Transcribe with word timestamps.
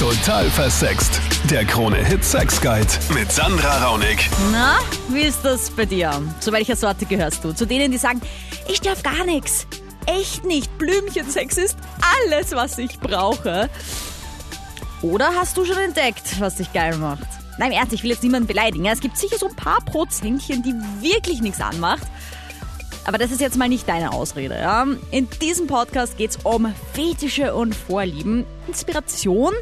Total 0.00 0.48
versext. 0.48 1.20
Der 1.50 1.62
Krone-Hit 1.66 2.24
Sex 2.24 2.58
Guide 2.62 2.88
mit 3.12 3.30
Sandra 3.30 3.84
Raunig. 3.84 4.30
Na, 4.50 4.78
wie 5.10 5.20
ist 5.20 5.44
das 5.44 5.70
bei 5.70 5.84
dir? 5.84 6.22
Zu 6.40 6.52
welcher 6.52 6.74
Sorte 6.74 7.04
gehörst 7.04 7.44
du? 7.44 7.52
Zu 7.52 7.66
denen, 7.66 7.92
die 7.92 7.98
sagen, 7.98 8.22
ich 8.66 8.80
darf 8.80 9.02
gar 9.02 9.26
nichts. 9.26 9.66
Echt 10.06 10.46
nicht. 10.46 10.78
Blümchensex 10.78 11.58
ist 11.58 11.76
alles, 12.24 12.52
was 12.52 12.78
ich 12.78 12.98
brauche. 12.98 13.68
Oder 15.02 15.34
hast 15.38 15.58
du 15.58 15.66
schon 15.66 15.76
entdeckt, 15.76 16.40
was 16.40 16.54
dich 16.54 16.72
geil 16.72 16.96
macht? 16.96 17.28
Nein, 17.58 17.72
im 17.72 17.78
ernst, 17.78 17.92
ich 17.92 18.02
will 18.02 18.10
jetzt 18.10 18.22
niemanden 18.22 18.48
beleidigen. 18.48 18.86
Es 18.86 19.00
gibt 19.00 19.18
sicher 19.18 19.36
so 19.36 19.48
ein 19.48 19.54
paar 19.54 19.84
Prozentchen, 19.84 20.62
die 20.62 20.72
wirklich 21.02 21.42
nichts 21.42 21.60
anmacht. 21.60 22.06
Aber 23.04 23.18
das 23.18 23.30
ist 23.32 23.42
jetzt 23.42 23.58
mal 23.58 23.68
nicht 23.68 23.86
deine 23.86 24.12
Ausrede. 24.12 24.54
Ja? 24.54 24.86
In 25.10 25.28
diesem 25.42 25.66
Podcast 25.66 26.16
geht 26.16 26.30
es 26.30 26.38
um 26.42 26.74
Fetische 26.94 27.54
und 27.54 27.74
Vorlieben. 27.74 28.46
Inspiration 28.66 29.52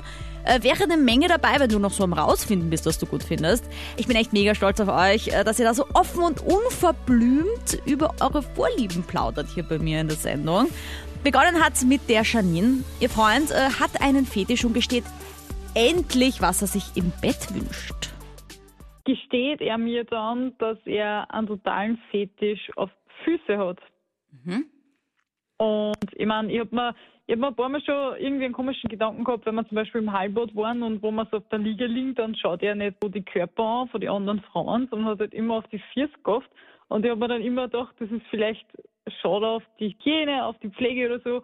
äh, 0.48 0.62
wäre 0.62 0.84
eine 0.84 0.96
Menge 0.96 1.28
dabei, 1.28 1.60
wenn 1.60 1.68
du 1.68 1.78
noch 1.78 1.92
so 1.92 2.04
am 2.04 2.12
Rausfinden 2.12 2.70
bist, 2.70 2.86
was 2.86 2.98
du 2.98 3.06
gut 3.06 3.22
findest. 3.22 3.68
Ich 3.96 4.06
bin 4.06 4.16
echt 4.16 4.32
mega 4.32 4.54
stolz 4.54 4.80
auf 4.80 4.88
euch, 4.88 5.28
äh, 5.28 5.44
dass 5.44 5.58
ihr 5.58 5.64
da 5.64 5.74
so 5.74 5.84
offen 5.94 6.22
und 6.22 6.40
unverblümt 6.40 7.82
über 7.86 8.14
eure 8.20 8.42
Vorlieben 8.42 9.02
plaudert 9.04 9.48
hier 9.54 9.62
bei 9.62 9.78
mir 9.78 10.00
in 10.00 10.08
der 10.08 10.16
Sendung. 10.16 10.68
Begonnen 11.22 11.62
hat 11.62 11.74
mit 11.84 12.08
der 12.08 12.22
Janine. 12.22 12.84
Ihr 13.00 13.10
Freund 13.10 13.50
äh, 13.50 13.70
hat 13.80 14.00
einen 14.00 14.24
Fetisch 14.24 14.64
und 14.64 14.72
gesteht 14.72 15.04
endlich, 15.74 16.40
was 16.40 16.62
er 16.62 16.68
sich 16.68 16.96
im 16.96 17.12
Bett 17.20 17.54
wünscht. 17.54 18.10
gesteht 19.04 19.60
er 19.60 19.78
mir 19.78 20.04
dann, 20.04 20.56
dass 20.58 20.78
er 20.84 21.32
einen 21.32 21.46
totalen 21.46 21.98
Fetisch 22.10 22.70
auf 22.76 22.90
Füße 23.24 23.58
hat. 23.58 23.78
Mhm. 24.44 24.66
Und 25.58 26.12
ich 26.12 26.26
meine, 26.26 26.52
ich 26.52 26.60
habe 26.60 26.74
mir, 26.74 26.94
ich 27.28 27.34
hab 27.34 27.40
mir 27.40 27.48
ein 27.48 27.56
paar 27.56 27.68
Mal 27.68 27.82
schon 27.82 28.16
irgendwie 28.16 28.46
einen 28.46 28.54
komischen 28.54 28.88
Gedanken 28.88 29.22
gehabt, 29.22 29.44
wenn 29.44 29.54
wir 29.54 29.68
zum 29.68 29.74
Beispiel 29.74 30.00
im 30.00 30.12
Heilbad 30.14 30.56
waren 30.56 30.82
und 30.82 31.02
wo 31.02 31.10
man 31.10 31.28
so 31.30 31.36
auf 31.36 31.48
der 31.50 31.58
Liege 31.58 31.84
liegt, 31.84 32.18
dann 32.18 32.34
schaut 32.34 32.62
er 32.62 32.74
nicht 32.74 32.96
so 33.02 33.10
die 33.10 33.22
Körper 33.22 33.62
an 33.62 33.88
von 33.88 34.00
den 34.00 34.08
anderen 34.08 34.40
Frauen, 34.40 34.88
sondern 34.88 35.10
hat 35.10 35.20
halt 35.20 35.34
immer 35.34 35.56
auf 35.56 35.68
die 35.68 35.82
Füße 35.92 36.14
gehofft. 36.24 36.48
Und 36.88 37.04
ich 37.04 37.10
habe 37.10 37.20
mir 37.20 37.28
dann 37.28 37.42
immer 37.42 37.64
gedacht, 37.68 37.94
das 37.98 38.10
ist 38.10 38.22
vielleicht 38.30 38.64
schade 39.20 39.46
auf 39.46 39.62
die 39.78 39.90
Hygiene, 39.90 40.42
auf 40.46 40.58
die 40.60 40.70
Pflege 40.70 41.04
oder 41.04 41.20
so. 41.20 41.42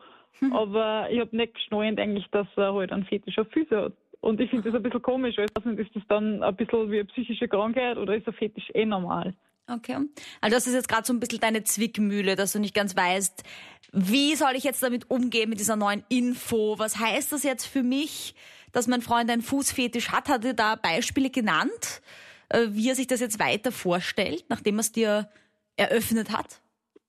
Aber 0.57 1.11
ich 1.11 1.21
habe 1.21 1.37
nicht 1.37 1.53
geschnallt 1.53 2.01
eigentlich, 2.01 2.27
dass 2.31 2.47
er 2.57 2.73
halt 2.73 2.91
einen 2.91 3.05
Fetisch 3.05 3.39
auf 3.39 3.49
Füße 3.49 3.77
hat. 3.77 3.93
Und 4.23 4.41
ich 4.41 4.49
finde 4.49 4.71
das 4.71 4.75
ein 4.75 4.83
bisschen 4.83 5.03
komisch. 5.03 5.37
Ich 5.37 5.45
weiß 5.55 5.67
nicht, 5.67 5.81
ist 5.81 5.95
das 5.95 6.03
dann 6.09 6.43
ein 6.43 6.57
bisschen 6.57 6.91
wie 6.91 7.01
eine 7.01 7.09
psychische 7.09 7.47
Krankheit 7.47 7.99
oder 7.99 8.17
ist 8.17 8.27
ein 8.27 8.33
Fetisch 8.33 8.71
eh 8.73 8.87
normal? 8.87 9.35
Okay. 9.67 9.97
Also 10.41 10.57
das 10.57 10.67
ist 10.67 10.75
jetzt 10.75 10.89
gerade 10.89 11.07
so 11.07 11.13
ein 11.13 11.21
bisschen 11.21 11.41
deine 11.41 11.65
Zwickmühle, 11.65 12.37
dass 12.37 12.53
du 12.53 12.59
nicht 12.59 12.75
ganz 12.75 12.97
weißt, 12.97 13.45
wie 13.93 14.35
soll 14.35 14.53
ich 14.57 14.65
jetzt 14.65 14.83
damit 14.83 15.11
umgehen 15.11 15.49
mit 15.49 15.61
dieser 15.61 15.77
neuen 15.77 16.05
Info? 16.09 16.79
Was 16.79 16.99
heißt 16.99 17.33
das 17.33 17.45
jetzt 17.45 17.65
für 17.65 17.83
mich, 17.83 18.35
dass 18.73 18.89
mein 18.89 19.01
Freund 19.01 19.31
einen 19.31 19.43
Fußfetisch 19.43 20.11
hat? 20.11 20.29
Hat 20.29 20.45
er 20.45 20.55
da 20.55 20.75
Beispiele 20.75 21.31
genannt, 21.31 22.03
äh, 22.49 22.67
wie 22.71 22.89
er 22.89 22.95
sich 22.95 23.07
das 23.07 23.21
jetzt 23.21 23.39
weiter 23.39 23.73
vorstellt, 23.73 24.45
nachdem 24.49 24.77
er 24.77 24.81
es 24.81 24.93
dir 24.93 25.29
eröffnet 25.77 26.31
hat? 26.31 26.61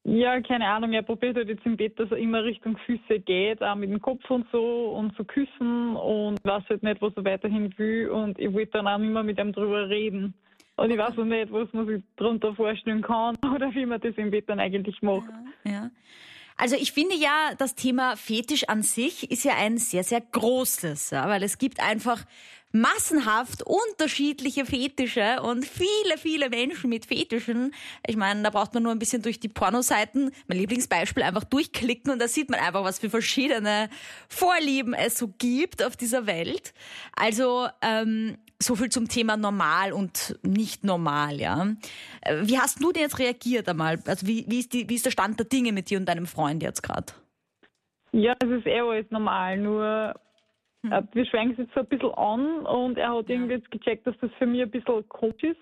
Ja, 0.07 0.39
keine 0.39 0.67
Ahnung. 0.67 0.93
Er 0.93 1.01
probiert 1.01 1.35
halt 1.35 1.49
jetzt 1.49 1.65
im 1.65 1.75
Bett, 1.75 1.99
dass 1.99 2.11
er 2.11 2.17
immer 2.17 2.43
Richtung 2.43 2.77
Füße 2.85 3.19
geht, 3.21 3.63
auch 3.63 3.73
mit 3.73 3.89
dem 3.89 3.99
Kopf 3.99 4.29
und 4.29 4.45
so 4.51 4.91
und 4.91 5.15
so 5.17 5.23
küssen 5.23 5.95
und 5.95 6.39
weiß 6.43 6.63
halt 6.69 6.83
nicht, 6.83 7.01
was 7.01 7.13
er 7.15 7.25
weiterhin 7.25 7.75
will. 7.79 8.09
Und 8.09 8.37
ich 8.37 8.53
wollte 8.53 8.73
dann 8.73 8.87
auch 8.87 8.99
immer 8.99 9.23
mit 9.23 9.39
ihm 9.39 9.51
drüber 9.51 9.89
reden. 9.89 10.35
Und 10.77 10.91
ich 10.91 10.97
weiß 10.97 11.17
auch 11.17 11.23
nicht, 11.23 11.51
was 11.51 11.71
man 11.73 11.87
sich 11.87 12.03
darunter 12.17 12.53
vorstellen 12.53 13.01
kann 13.01 13.35
oder 13.55 13.73
wie 13.73 13.85
man 13.85 14.01
das 14.01 14.15
im 14.17 14.31
Bett 14.31 14.49
dann 14.49 14.59
eigentlich 14.59 15.01
macht. 15.01 15.29
Ja. 15.63 15.89
Also 16.57 16.75
ich 16.77 16.93
finde 16.93 17.15
ja, 17.15 17.53
das 17.57 17.75
Thema 17.75 18.15
Fetisch 18.15 18.69
an 18.69 18.81
sich 18.81 19.29
ist 19.29 19.43
ja 19.43 19.55
ein 19.57 19.77
sehr, 19.77 20.03
sehr 20.03 20.21
großes, 20.21 21.09
ja, 21.09 21.27
weil 21.27 21.43
es 21.43 21.57
gibt 21.57 21.81
einfach 21.81 22.23
massenhaft 22.75 23.63
unterschiedliche 23.63 24.65
Fetische 24.65 25.41
und 25.41 25.65
viele, 25.65 26.17
viele 26.17 26.49
Menschen 26.49 26.89
mit 26.89 27.05
Fetischen. 27.05 27.73
Ich 28.05 28.17
meine, 28.17 28.43
da 28.43 28.49
braucht 28.49 28.73
man 28.73 28.83
nur 28.83 28.91
ein 28.91 28.99
bisschen 28.99 29.21
durch 29.21 29.39
die 29.39 29.47
Pornoseiten, 29.47 30.31
mein 30.47 30.57
Lieblingsbeispiel, 30.57 31.23
einfach 31.23 31.45
durchklicken 31.45 32.11
und 32.11 32.19
da 32.19 32.27
sieht 32.27 32.49
man 32.49 32.59
einfach, 32.59 32.83
was 32.83 32.99
für 32.99 33.09
verschiedene 33.09 33.89
Vorlieben 34.27 34.93
es 34.93 35.17
so 35.17 35.33
gibt 35.37 35.83
auf 35.83 35.95
dieser 35.95 36.25
Welt. 36.25 36.73
Also 37.15 37.67
ähm, 37.81 38.37
so 38.59 38.75
viel 38.75 38.89
zum 38.89 39.07
Thema 39.07 39.37
normal 39.37 39.93
und 39.93 40.37
nicht 40.43 40.83
normal, 40.83 41.39
ja. 41.39 41.67
Äh, 42.21 42.41
Wie 42.43 42.57
hast 42.57 42.81
du 42.83 42.91
denn 42.91 43.03
jetzt 43.03 43.19
reagiert 43.19 43.67
einmal? 43.67 43.99
Also 44.07 44.27
wie, 44.27 44.45
wie, 44.47 44.59
ist 44.59 44.73
die, 44.73 44.89
wie 44.89 44.95
ist 44.95 45.05
der 45.05 45.11
Stand 45.11 45.39
der 45.39 45.45
Dinge 45.47 45.71
mit 45.71 45.89
dir 45.89 45.97
und 45.97 46.07
deinem 46.07 46.25
Freund 46.25 46.63
jetzt 46.63 46.81
gerade? 46.81 47.13
Ja, 48.11 48.33
es 48.41 48.49
ist 48.49 48.65
eh 48.65 48.79
alles 48.79 49.09
normal, 49.11 49.57
nur 49.57 50.15
äh, 50.83 51.01
wir 51.13 51.25
schweigen 51.25 51.51
es 51.51 51.57
jetzt 51.57 51.73
so 51.73 51.81
ein 51.81 51.87
bisschen 51.87 52.13
an 52.13 52.65
und 52.65 52.97
er 52.97 53.13
hat 53.13 53.29
irgendwie 53.29 53.55
jetzt 53.55 53.69
gecheckt, 53.71 54.07
dass 54.07 54.15
das 54.21 54.31
für 54.37 54.45
mich 54.45 54.61
ein 54.61 54.71
bisschen 54.71 55.07
komisch 55.09 55.43
ist. 55.43 55.59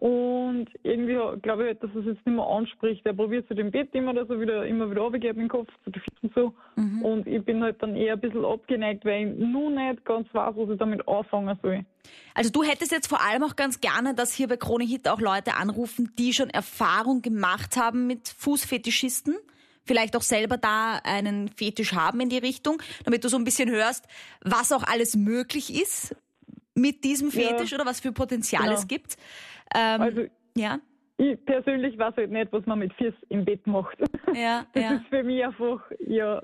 Und 0.00 0.66
irgendwie 0.82 1.18
glaube 1.40 1.62
ich 1.62 1.68
halt, 1.68 1.82
dass 1.84 1.90
es 1.90 2.04
jetzt 2.04 2.26
nicht 2.26 2.34
mehr 2.34 2.44
anspricht. 2.44 3.06
Er 3.06 3.12
probiert 3.12 3.46
zu 3.46 3.54
dem 3.54 3.70
Bett 3.70 3.94
immer, 3.94 4.12
dass 4.12 4.28
er 4.28 4.40
wieder, 4.40 4.66
immer 4.66 4.90
wieder 4.90 5.02
runtergeht 5.02 5.36
mit 5.36 5.44
dem 5.44 5.48
Kopf, 5.48 5.68
zu 5.84 5.90
den 5.90 6.02
Füßen 6.02 6.32
so. 6.34 6.54
Und 6.74 7.28
ich 7.28 7.44
bin 7.44 7.62
halt 7.62 7.80
dann 7.80 7.94
eher 7.94 8.14
ein 8.14 8.20
bisschen 8.20 8.44
abgeneigt, 8.44 9.04
weil 9.04 9.28
ich 9.28 9.38
nur 9.38 9.70
nicht 9.70 10.04
ganz 10.04 10.26
weiß, 10.32 10.54
was 10.56 10.70
ich 10.70 10.78
damit 10.78 11.06
anfangen 11.06 11.56
soll. 11.62 11.84
Also 12.34 12.50
du 12.50 12.64
hättest 12.64 12.90
jetzt 12.90 13.06
vor 13.06 13.22
allem 13.24 13.44
auch 13.44 13.54
ganz 13.54 13.80
gerne, 13.80 14.14
dass 14.14 14.34
hier 14.34 14.48
bei 14.48 14.56
Krone 14.56 14.84
Hit 14.84 15.06
auch 15.06 15.20
Leute 15.20 15.54
anrufen, 15.54 16.12
die 16.18 16.32
schon 16.32 16.50
Erfahrung 16.50 17.22
gemacht 17.22 17.76
haben 17.76 18.08
mit 18.08 18.28
Fußfetischisten. 18.28 19.36
Vielleicht 19.84 20.16
auch 20.16 20.22
selber 20.22 20.56
da 20.56 21.00
einen 21.04 21.48
Fetisch 21.48 21.92
haben 21.92 22.20
in 22.20 22.28
die 22.28 22.38
Richtung, 22.38 22.82
damit 23.04 23.22
du 23.22 23.28
so 23.28 23.36
ein 23.36 23.44
bisschen 23.44 23.70
hörst, 23.70 24.06
was 24.42 24.72
auch 24.72 24.82
alles 24.82 25.14
möglich 25.14 25.72
ist 25.80 26.16
mit 26.74 27.04
diesem 27.04 27.28
Ja. 27.30 27.48
Fetisch 27.48 27.72
oder 27.72 27.86
was 27.86 28.00
für 28.00 28.12
Potenzial 28.12 28.62
Genau. 28.64 28.74
es 28.74 28.86
gibt. 28.88 29.16
Ähm, 29.74 30.00
Also 30.00 30.22
ja, 30.56 30.78
ich 31.18 31.42
persönlich 31.44 31.96
weiß 31.98 32.14
halt 32.16 32.30
nicht, 32.30 32.52
was 32.52 32.64
man 32.66 32.78
mit 32.80 32.92
Füßen 32.94 33.18
im 33.28 33.44
Bett 33.44 33.66
macht. 33.66 33.96
ja, 34.34 34.64
Das 34.74 34.82
ja. 34.82 34.92
ist 34.94 35.06
für 35.08 35.22
mich 35.22 35.44
einfach, 35.44 35.80
ja, 36.06 36.42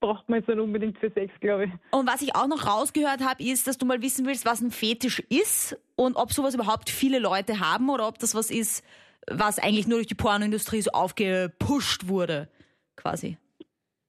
braucht 0.00 0.28
man 0.28 0.38
jetzt 0.40 0.48
nicht 0.48 0.58
unbedingt 0.60 0.98
für 0.98 1.10
Sex, 1.10 1.32
glaube 1.40 1.64
ich. 1.66 1.70
Und 1.90 2.06
was 2.06 2.22
ich 2.22 2.36
auch 2.36 2.46
noch 2.46 2.66
rausgehört 2.66 3.20
habe, 3.24 3.42
ist, 3.42 3.66
dass 3.66 3.78
du 3.78 3.86
mal 3.86 4.00
wissen 4.02 4.26
willst, 4.26 4.44
was 4.46 4.60
ein 4.60 4.70
Fetisch 4.70 5.20
ist 5.28 5.76
und 5.96 6.16
ob 6.16 6.32
sowas 6.32 6.54
überhaupt 6.54 6.88
viele 6.90 7.18
Leute 7.18 7.58
haben 7.60 7.88
oder 7.90 8.06
ob 8.06 8.18
das 8.18 8.34
was 8.34 8.50
ist, 8.50 8.84
was 9.30 9.58
eigentlich 9.58 9.88
nur 9.88 9.98
durch 9.98 10.06
die 10.06 10.14
Pornoindustrie 10.14 10.80
so 10.82 10.90
aufgepusht 10.92 12.06
wurde, 12.08 12.48
quasi. 12.96 13.38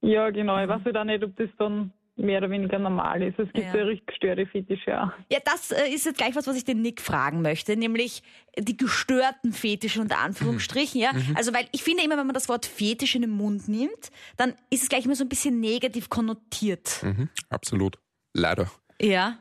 Ja, 0.02 0.30
genau. 0.30 0.62
Ich 0.62 0.70
weiß 0.70 0.82
halt 0.86 0.98
auch 0.98 1.04
nicht, 1.04 1.24
ob 1.24 1.36
das 1.38 1.50
dann 1.58 1.92
mehr 2.20 2.40
oder 2.40 2.50
weniger 2.50 2.78
normal 2.80 3.22
ist. 3.24 3.40
Es 3.40 3.52
gibt 3.54 3.68
Ja. 3.68 3.76
ja, 3.78 3.84
richtig 3.84 4.08
gestörte 4.08 4.46
Fetische 4.46 5.02
auch. 5.02 5.12
Ja, 5.32 5.40
das 5.46 5.72
äh, 5.72 5.88
ist 5.90 6.06
jetzt 6.06 6.18
gleich 6.18 6.36
was, 6.36 6.48
was 6.48 6.56
ich 6.56 6.66
den 6.66 6.82
Nick 6.82 7.02
fragen 7.02 7.42
möchte, 7.42 7.76
nämlich 7.78 8.22
die 8.58 8.78
gestörten 8.78 9.54
Fetische 9.54 10.02
unter 10.02 10.20
Anführungsstrichen, 10.20 11.00
ja. 11.00 11.12
Also, 11.36 11.54
weil 11.54 11.68
ich 11.72 11.84
finde 11.84 12.04
immer, 12.04 12.18
wenn 12.18 12.28
man 12.28 12.34
das 12.34 12.50
Wort 12.50 12.66
Fetisch 12.66 13.16
in 13.16 13.22
den 13.22 13.32
Mund 13.32 13.68
nimmt, 13.68 14.12
dann 14.38 14.54
ist 14.70 14.84
es 14.84 14.90
gleich 14.90 15.06
immer 15.06 15.16
so 15.16 15.24
ein 15.24 15.30
bisschen 15.30 15.60
negativ 15.60 16.10
konnotiert. 16.10 17.02
Mhm, 17.04 17.30
absolut. 17.50 17.98
Leider. 18.34 18.70
Ja. 19.02 19.38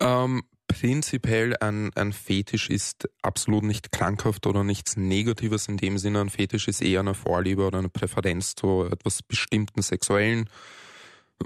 Ähm, 0.00 0.42
prinzipiell 0.68 1.56
ein, 1.60 1.90
ein 1.96 2.12
Fetisch 2.12 2.68
ist 2.70 3.08
absolut 3.22 3.64
nicht 3.64 3.90
krankhaft 3.90 4.46
oder 4.46 4.64
nichts 4.64 4.96
Negatives 4.96 5.66
in 5.66 5.76
dem 5.76 5.98
Sinne. 5.98 6.20
Ein 6.20 6.30
Fetisch 6.30 6.68
ist 6.68 6.82
eher 6.82 7.00
eine 7.00 7.14
Vorliebe 7.14 7.66
oder 7.66 7.78
eine 7.78 7.88
Präferenz 7.88 8.54
zu 8.54 8.84
etwas 8.84 9.22
bestimmten 9.22 9.82
Sexuellen, 9.82 10.48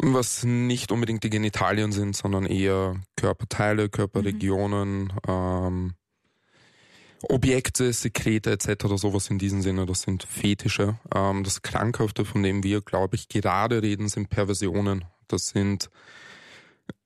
was 0.01 0.45
nicht 0.45 0.93
unbedingt 0.93 1.25
die 1.25 1.31
Genitalien 1.31 1.93
sind, 1.93 2.17
sondern 2.17 2.47
eher 2.47 2.97
Körperteile, 3.17 3.89
Körperregionen, 3.89 5.13
ähm, 5.29 5.95
Objekte, 7.29 7.93
Sekrete 7.93 8.51
etc. 8.51 8.87
sowas 8.97 9.31
in 9.31 9.39
diesem 9.39 9.63
Sinne, 9.63 9.87
das 9.87 10.03
sind 10.03 10.25
Fetische. 10.25 10.99
Ähm, 11.15 11.45
das 11.45 11.63
Krankhafte, 11.63 12.25
von 12.25 12.43
dem 12.43 12.63
wir, 12.65 12.81
glaube 12.81 13.17
ich, 13.17 13.29
gerade 13.29 13.83
reden, 13.83 14.09
sind 14.09 14.29
Perversionen. 14.29 15.05
Das 15.29 15.49
sind 15.49 15.89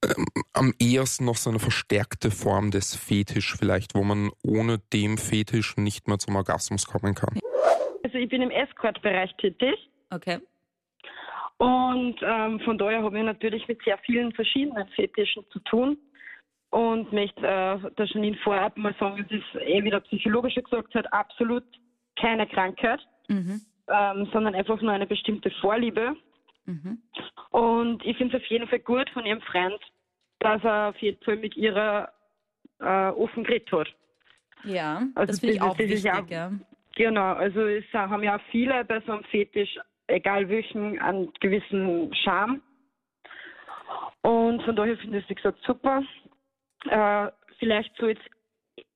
ähm, 0.03 0.25
am 0.53 0.73
ehesten 0.79 1.25
noch 1.25 1.37
so 1.37 1.49
eine 1.49 1.59
verstärkte 1.59 2.31
Form 2.31 2.71
des 2.71 2.95
Fetisch 2.95 3.55
vielleicht, 3.57 3.93
wo 3.93 4.03
man 4.03 4.31
ohne 4.43 4.79
dem 4.91 5.17
Fetisch 5.17 5.77
nicht 5.77 6.07
mehr 6.07 6.17
zum 6.17 6.35
Orgasmus 6.35 6.85
kommen 6.85 7.13
kann. 7.13 7.37
Also 8.03 8.17
ich 8.17 8.29
bin 8.29 8.41
im 8.41 8.49
Escort-Bereich 8.51 9.35
tätig 9.37 9.75
Okay. 10.09 10.39
Und 11.57 12.15
ähm, 12.21 12.59
von 12.61 12.77
daher 12.77 13.01
habe 13.03 13.17
ich 13.17 13.23
natürlich 13.25 13.67
mit 13.67 13.81
sehr 13.83 13.97
vielen 13.99 14.31
verschiedenen 14.33 14.87
Fetischen 14.89 15.43
zu 15.49 15.59
tun 15.61 15.97
und 16.69 17.11
möchte 17.13 17.41
äh, 17.41 17.79
der 17.97 18.05
Janine 18.05 18.37
vorab 18.43 18.77
mal 18.77 18.93
sagen, 18.99 19.25
es 19.29 19.31
ist, 19.39 19.61
eh 19.61 19.83
wie 19.83 19.89
der 19.89 20.01
Psychologische 20.01 20.61
gesagt 20.61 20.93
hat, 20.95 21.11
absolut 21.13 21.63
keine 22.19 22.45
Krankheit, 22.47 22.99
Mhm. 23.29 23.61
ähm, 23.89 24.27
sondern 24.31 24.55
einfach 24.55 24.81
nur 24.81 24.91
eine 24.91 25.07
bestimmte 25.07 25.49
Vorliebe. 25.61 26.15
Mhm. 26.65 27.01
Und 27.51 28.05
ich 28.05 28.17
finde 28.17 28.37
es 28.37 28.43
auf 28.43 28.49
jeden 28.49 28.67
Fall 28.67 28.79
gut 28.79 29.09
von 29.11 29.25
ihrem 29.25 29.41
Freund, 29.41 29.79
dass 30.39 30.63
er 30.63 30.89
auf 30.89 30.97
jeden 31.01 31.23
Fall 31.23 31.37
mit 31.37 31.55
ihrer 31.55 32.11
äh, 32.79 33.09
offen 33.09 33.43
geredet 33.43 33.71
hat. 33.71 33.87
Ja, 34.63 35.07
Also 35.15 35.31
das 35.31 35.39
finde 35.39 35.55
ich 35.55 35.61
auch 35.61 35.77
wichtig, 35.79 36.03
ja- 36.03 36.25
ja. 36.29 36.51
Genau, 36.95 37.33
also 37.33 37.61
es 37.67 37.85
haben 37.93 38.23
ja 38.23 38.39
viele 38.51 38.83
bei 38.85 38.99
so 39.01 39.11
einem 39.13 39.23
Fetisch, 39.25 39.77
egal 40.07 40.49
welchen, 40.49 40.99
einen 40.99 41.31
gewissen 41.39 42.13
Charme. 42.15 42.61
Und 44.21 44.63
von 44.63 44.75
daher 44.75 44.97
finde 44.97 45.19
ich 45.19 45.23
es, 45.23 45.29
wie 45.29 45.35
gesagt, 45.35 45.59
super. 45.63 46.03
Äh, 46.89 47.31
vielleicht 47.59 47.95
soll 47.97 48.09
jetzt 48.09 48.29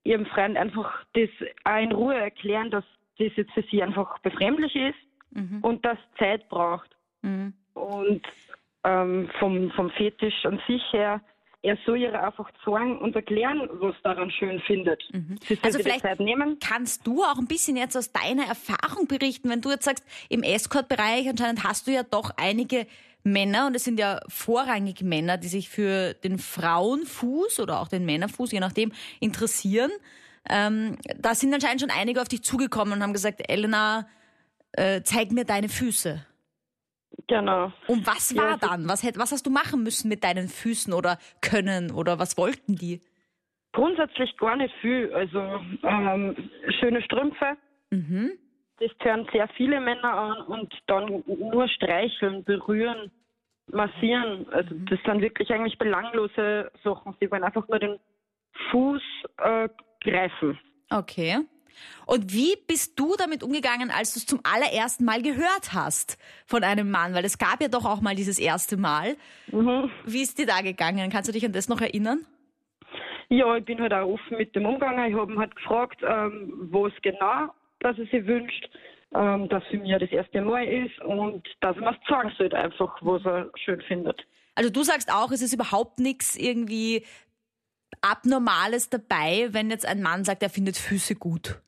Ihrem 0.03 0.25
Freund 0.25 0.57
einfach 0.57 1.05
das 1.13 1.29
auch 1.63 1.81
in 1.81 1.91
Ruhe 1.91 2.15
erklären, 2.15 2.71
dass 2.71 2.83
das 3.19 3.31
jetzt 3.35 3.51
für 3.51 3.63
Sie 3.69 3.83
einfach 3.83 4.17
befremdlich 4.19 4.75
ist 4.75 4.97
und 5.61 5.85
das 5.85 5.97
Zeit 6.17 6.49
braucht. 6.49 6.89
Mhm. 7.21 7.53
Und 7.73 8.21
ähm, 8.83 9.29
vom, 9.39 9.71
vom 9.71 9.89
Fetisch 9.91 10.45
an 10.45 10.59
sich 10.67 10.81
her, 10.91 11.21
er 11.63 11.77
soll 11.85 11.97
ihr 11.99 12.21
einfach 12.21 12.49
sagen 12.65 12.97
und 12.99 13.15
erklären, 13.15 13.69
was 13.73 13.95
daran 14.03 14.31
schön 14.31 14.59
findet. 14.61 15.01
Soll 15.47 15.57
Also 15.61 15.79
vielleicht 15.79 16.03
kannst 16.59 17.05
du 17.05 17.23
auch 17.23 17.37
ein 17.37 17.47
bisschen 17.47 17.77
jetzt 17.77 17.95
aus 17.95 18.11
deiner 18.11 18.45
Erfahrung 18.45 19.07
berichten, 19.07 19.49
wenn 19.49 19.61
du 19.61 19.69
jetzt 19.69 19.85
sagst, 19.85 20.03
im 20.29 20.41
Escort-Bereich 20.41 21.29
anscheinend 21.29 21.63
hast 21.63 21.87
du 21.87 21.91
ja 21.91 22.03
doch 22.03 22.31
einige 22.37 22.87
Männer 23.23 23.67
und 23.67 23.75
es 23.75 23.83
sind 23.83 23.99
ja 23.99 24.19
vorrangig 24.27 25.01
Männer, 25.03 25.37
die 25.37 25.47
sich 25.47 25.69
für 25.69 26.15
den 26.15 26.39
Frauenfuß 26.39 27.59
oder 27.59 27.79
auch 27.79 27.87
den 27.87 28.05
Männerfuß, 28.05 28.51
je 28.51 28.59
nachdem, 28.59 28.91
interessieren. 29.19 29.91
Ähm, 30.49 30.97
da 31.19 31.35
sind 31.35 31.53
anscheinend 31.53 31.81
schon 31.81 31.91
einige 31.91 32.21
auf 32.21 32.27
dich 32.27 32.41
zugekommen 32.41 32.95
und 32.95 33.03
haben 33.03 33.13
gesagt, 33.13 33.43
Elena, 33.47 34.07
äh, 34.71 35.01
zeig 35.03 35.31
mir 35.31 35.45
deine 35.45 35.69
Füße. 35.69 36.25
Genau. 37.27 37.71
Und 37.87 38.05
was 38.07 38.31
Ja, 38.31 38.41
war 38.43 38.51
also- 38.53 38.67
dann? 38.67 38.87
Was, 38.89 39.03
hätt, 39.03 39.17
was 39.17 39.31
hast 39.31 39.45
du 39.45 39.49
machen 39.49 39.83
müssen 39.83 40.09
mit 40.09 40.23
deinen 40.23 40.47
Füßen 40.47 40.93
oder 40.93 41.17
können 41.41 41.91
oder 41.91 42.19
was 42.19 42.37
wollten 42.37 42.75
die? 42.75 43.01
Grundsätzlich 43.73 44.35
gar 44.37 44.57
nicht 44.57 44.73
viel. 44.81 45.13
Also 45.13 45.39
ähm, 45.83 46.35
schöne 46.79 47.01
Strümpfe. 47.03 47.55
Mhm. 47.89 48.31
Das 48.79 48.91
hören 49.01 49.27
sehr 49.31 49.47
viele 49.55 49.79
Männer 49.79 50.11
an 50.13 50.41
und 50.47 50.73
dann 50.87 51.23
nur 51.27 51.67
streicheln, 51.69 52.43
berühren, 52.43 53.11
massieren. 53.67 54.47
Also 54.51 54.75
das 54.89 54.99
sind 55.05 55.21
wirklich 55.21 55.49
eigentlich 55.51 55.77
belanglose 55.77 56.71
Sachen. 56.83 57.15
Sie 57.19 57.29
wollen 57.31 57.43
einfach 57.43 57.67
nur 57.67 57.79
den 57.79 57.99
Fuß 58.71 59.01
äh, 59.37 59.69
greifen. 60.03 60.59
Okay. 60.89 61.37
Und 62.05 62.33
wie 62.33 62.55
bist 62.67 62.99
du 62.99 63.15
damit 63.17 63.43
umgegangen, 63.43 63.91
als 63.91 64.13
du 64.13 64.19
es 64.19 64.25
zum 64.25 64.39
allerersten 64.43 65.05
Mal 65.05 65.21
gehört 65.21 65.73
hast 65.73 66.17
von 66.45 66.63
einem 66.63 66.91
Mann? 66.91 67.13
Weil 67.13 67.25
es 67.25 67.37
gab 67.37 67.61
ja 67.61 67.67
doch 67.67 67.85
auch 67.85 68.01
mal 68.01 68.15
dieses 68.15 68.39
erste 68.39 68.77
Mal. 68.77 69.15
Wie 70.05 70.21
ist 70.21 70.37
dir 70.37 70.45
da 70.45 70.61
gegangen? 70.61 71.09
Kannst 71.09 71.29
du 71.29 71.33
dich 71.33 71.45
an 71.45 71.53
das 71.53 71.69
noch 71.69 71.81
erinnern? 71.81 72.25
Ja, 73.29 73.55
ich 73.55 73.63
bin 73.63 73.79
halt 73.79 73.93
auch 73.93 74.07
offen 74.07 74.37
mit 74.37 74.53
dem 74.55 74.65
umgegangen. 74.65 75.09
Ich 75.09 75.15
habe 75.15 75.31
ihn 75.31 75.39
halt 75.39 75.55
gefragt, 75.55 76.01
ähm, 76.05 76.67
was 76.69 76.91
genau, 77.01 77.47
dass 77.79 77.97
er 77.97 78.05
sich 78.05 78.27
wünscht, 78.27 78.69
ähm, 79.15 79.47
dass 79.47 79.63
für 79.67 79.77
mich 79.77 79.97
das 79.97 80.11
erste 80.11 80.41
Mal 80.41 80.65
ist 80.65 80.99
und 81.01 81.47
dass 81.61 81.77
er 81.77 81.81
mir 81.81 81.97
sagen 82.09 82.31
sollte 82.37 82.57
einfach, 82.57 82.97
was 83.01 83.23
er 83.25 83.49
schön 83.63 83.81
findet. 83.87 84.21
Also 84.55 84.69
du 84.69 84.83
sagst 84.83 85.11
auch, 85.13 85.31
es 85.31 85.41
ist 85.41 85.53
überhaupt 85.53 85.99
nichts 85.99 86.35
irgendwie 86.35 87.05
Abnormales 88.01 88.89
dabei, 88.89 89.49
wenn 89.51 89.69
jetzt 89.69 89.85
ein 89.85 90.01
Mann 90.01 90.23
sagt, 90.23 90.41
er 90.43 90.49
findet 90.49 90.77
Füße 90.77 91.15
gut. 91.15 91.61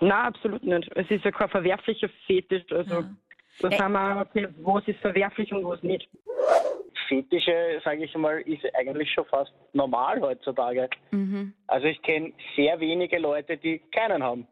Nein, 0.00 0.12
absolut 0.12 0.62
nicht. 0.62 0.88
Es 0.94 1.10
ist 1.10 1.24
ja 1.24 1.30
kein 1.32 1.48
verwerflicher 1.48 2.08
Fetisch. 2.26 2.64
Also 2.70 3.04
da 3.60 3.68
Ä- 3.68 3.76
sagen 3.76 3.92
wir, 3.92 4.20
okay, 4.28 4.48
was 4.62 4.86
ist 4.86 5.00
verwerflich 5.00 5.52
und 5.52 5.64
was 5.64 5.82
nicht. 5.82 6.08
Fetische, 7.08 7.80
sage 7.84 8.04
ich 8.04 8.14
mal, 8.16 8.40
ist 8.42 8.64
eigentlich 8.74 9.10
schon 9.12 9.24
fast 9.26 9.52
normal 9.72 10.20
heutzutage. 10.20 10.88
Also 11.66 11.86
ich 11.86 12.00
kenne 12.02 12.32
sehr 12.54 12.78
wenige 12.80 13.18
Leute, 13.18 13.56
die 13.56 13.78
keinen 13.92 14.22
haben. 14.22 14.46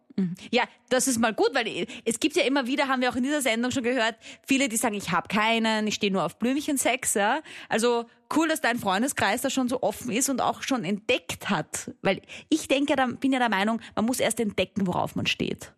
Ja, 0.51 0.65
das 0.89 1.09
ist 1.09 1.19
mal 1.19 1.35
gut, 1.35 1.51
weil 1.53 1.87
es 2.05 2.21
gibt 2.21 2.37
ja 2.37 2.45
immer 2.45 2.67
wieder, 2.67 2.89
haben 2.89 3.03
wir 3.03 3.11
auch 3.11 3.17
in 3.17 3.23
dieser 3.23 3.43
Sendung 3.43 3.71
schon 3.71 3.83
gehört, 3.83 4.15
viele, 4.47 4.69
die 4.69 4.77
sagen, 4.77 4.95
ich 4.95 5.13
habe 5.13 5.29
keinen, 5.29 5.87
ich 5.87 5.95
stehe 5.95 6.13
nur 6.13 6.25
auf 6.25 6.39
Blümchensex. 6.39 7.15
Ja? 7.15 7.41
Also 7.69 8.07
cool, 8.35 8.49
dass 8.49 8.61
dein 8.61 8.79
Freundeskreis 8.79 9.43
da 9.43 9.51
schon 9.51 9.69
so 9.69 9.83
offen 9.83 10.11
ist 10.11 10.29
und 10.31 10.41
auch 10.41 10.63
schon 10.63 10.85
entdeckt 10.85 11.51
hat. 11.51 11.93
Weil 12.03 12.23
ich 12.49 12.69
denke, 12.69 12.97
da 12.97 13.07
bin 13.07 13.33
ja 13.33 13.39
der 13.39 13.51
Meinung, 13.51 13.81
man 13.95 14.07
muss 14.07 14.21
erst 14.21 14.41
entdecken, 14.41 14.87
worauf 14.87 15.17
man 15.17 15.27
steht. 15.27 15.73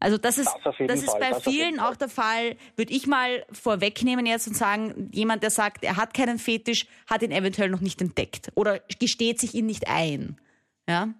Also 0.00 0.16
das 0.16 0.38
ist, 0.38 0.48
Das 0.64 0.76
das 0.78 1.00
ist 1.00 1.10
Fall, 1.10 1.20
bei 1.20 1.30
das 1.30 1.42
vielen 1.42 1.80
auch 1.80 1.96
der 1.96 2.08
Fall, 2.08 2.56
würde 2.76 2.92
ich 2.92 3.06
mal 3.06 3.44
vorwegnehmen 3.50 4.26
jetzt 4.26 4.46
und 4.46 4.54
sagen, 4.56 5.10
jemand, 5.12 5.42
der 5.42 5.50
sagt, 5.50 5.84
er 5.84 5.96
hat 5.96 6.14
keinen 6.14 6.38
Fetisch, 6.38 6.86
hat 7.08 7.22
ihn 7.22 7.32
eventuell 7.32 7.68
noch 7.68 7.80
nicht 7.80 8.00
entdeckt 8.00 8.52
oder 8.54 8.80
gesteht 9.00 9.40
sich 9.40 9.54
ihn 9.54 9.66
nicht 9.66 9.88
ein. 9.88 10.40
Ja? 10.88 11.14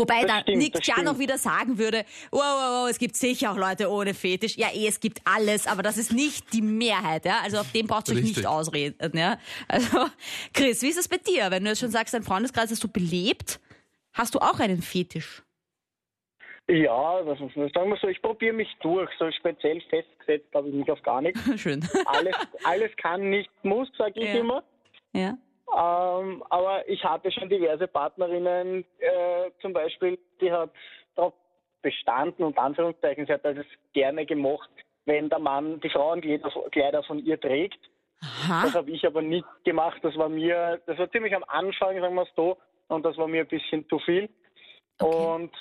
Wobei 0.00 0.22
Das 0.22 0.30
da 0.30 0.40
stimmt, 0.40 0.58
Nick 0.58 0.86
ja 0.86 1.02
noch 1.02 1.18
wieder 1.18 1.38
sagen 1.38 1.78
würde, 1.78 2.04
wow, 2.30 2.40
wow, 2.40 2.82
wow, 2.84 2.88
es 2.90 2.98
gibt 2.98 3.16
sicher 3.16 3.52
auch 3.52 3.56
Leute 3.56 3.90
ohne 3.90 4.14
Fetisch. 4.14 4.56
Ja, 4.56 4.68
eh, 4.72 4.86
es 4.86 4.98
gibt 5.00 5.20
alles, 5.24 5.66
aber 5.66 5.82
das 5.82 5.98
ist 5.98 6.12
nicht 6.12 6.52
die 6.52 6.62
Mehrheit, 6.62 7.24
ja. 7.26 7.40
Also 7.42 7.58
auf 7.58 7.70
dem 7.72 7.86
braucht 7.86 8.08
ihr 8.08 8.16
euch 8.16 8.22
nicht 8.22 8.46
ausreden, 8.46 9.16
ja. 9.16 9.38
Also, 9.68 10.06
Chris, 10.54 10.82
wie 10.82 10.88
ist 10.88 10.98
es 10.98 11.08
bei 11.08 11.18
dir? 11.18 11.50
Wenn 11.50 11.64
du 11.64 11.70
jetzt 11.70 11.80
schon 11.80 11.90
sagst, 11.90 12.14
dein 12.14 12.22
Freundeskreis 12.22 12.70
ist 12.70 12.80
so 12.82 12.88
belebt, 12.88 13.60
hast 14.14 14.34
du 14.34 14.38
auch 14.38 14.58
einen 14.58 14.82
Fetisch? 14.82 15.42
Ja, 16.68 17.26
was 17.26 17.38
muss 17.40 17.54
man 17.56 17.68
sagen? 17.74 17.90
wir 17.90 17.96
So, 18.00 18.06
ich 18.08 18.22
probiere 18.22 18.52
mich 18.54 18.68
durch. 18.80 19.10
So 19.18 19.30
speziell 19.32 19.80
festgesetzt 19.90 20.46
habe 20.54 20.68
ich 20.68 20.74
mich 20.74 20.90
auf 20.90 21.02
gar 21.02 21.20
nichts. 21.20 21.40
Schön. 21.60 21.86
Alles, 22.06 22.34
alles 22.64 22.90
kann, 22.96 23.28
nicht 23.28 23.50
muss, 23.64 23.88
sage 23.98 24.20
ich 24.20 24.26
Ja. 24.32 24.40
immer. 24.40 24.62
ja. 25.12 25.36
Ähm, 25.76 26.42
aber 26.50 26.88
ich 26.88 27.04
hatte 27.04 27.30
schon 27.30 27.48
diverse 27.48 27.86
Partnerinnen, 27.86 28.84
äh, 28.98 29.50
zum 29.60 29.72
Beispiel, 29.72 30.18
die 30.40 30.50
hat 30.50 30.70
darauf 31.14 31.34
bestanden, 31.82 32.42
und 32.44 32.58
Anführungszeichen, 32.58 33.26
sie 33.26 33.32
hat 33.32 33.44
das 33.44 33.56
gerne 33.92 34.26
gemacht, 34.26 34.70
wenn 35.04 35.28
der 35.28 35.38
Mann 35.38 35.80
die 35.80 35.90
Frauenkleider 35.90 36.50
Kleider 36.70 37.02
von 37.04 37.18
ihr 37.18 37.40
trägt. 37.40 37.78
Das 38.20 38.50
Aha. 38.50 38.74
habe 38.74 38.90
ich 38.90 39.06
aber 39.06 39.22
nicht 39.22 39.46
gemacht. 39.64 39.98
Das 40.02 40.16
war 40.16 40.28
mir, 40.28 40.80
das 40.86 40.98
war 40.98 41.10
ziemlich 41.10 41.34
am 41.34 41.44
Anfang, 41.46 41.98
sagen 41.98 42.14
wir 42.14 42.22
es 42.22 42.34
so, 42.36 42.58
und 42.88 43.04
das 43.04 43.16
war 43.16 43.28
mir 43.28 43.42
ein 43.42 43.48
bisschen 43.48 43.88
zu 43.88 43.98
viel. 44.00 44.28
Und 45.00 45.52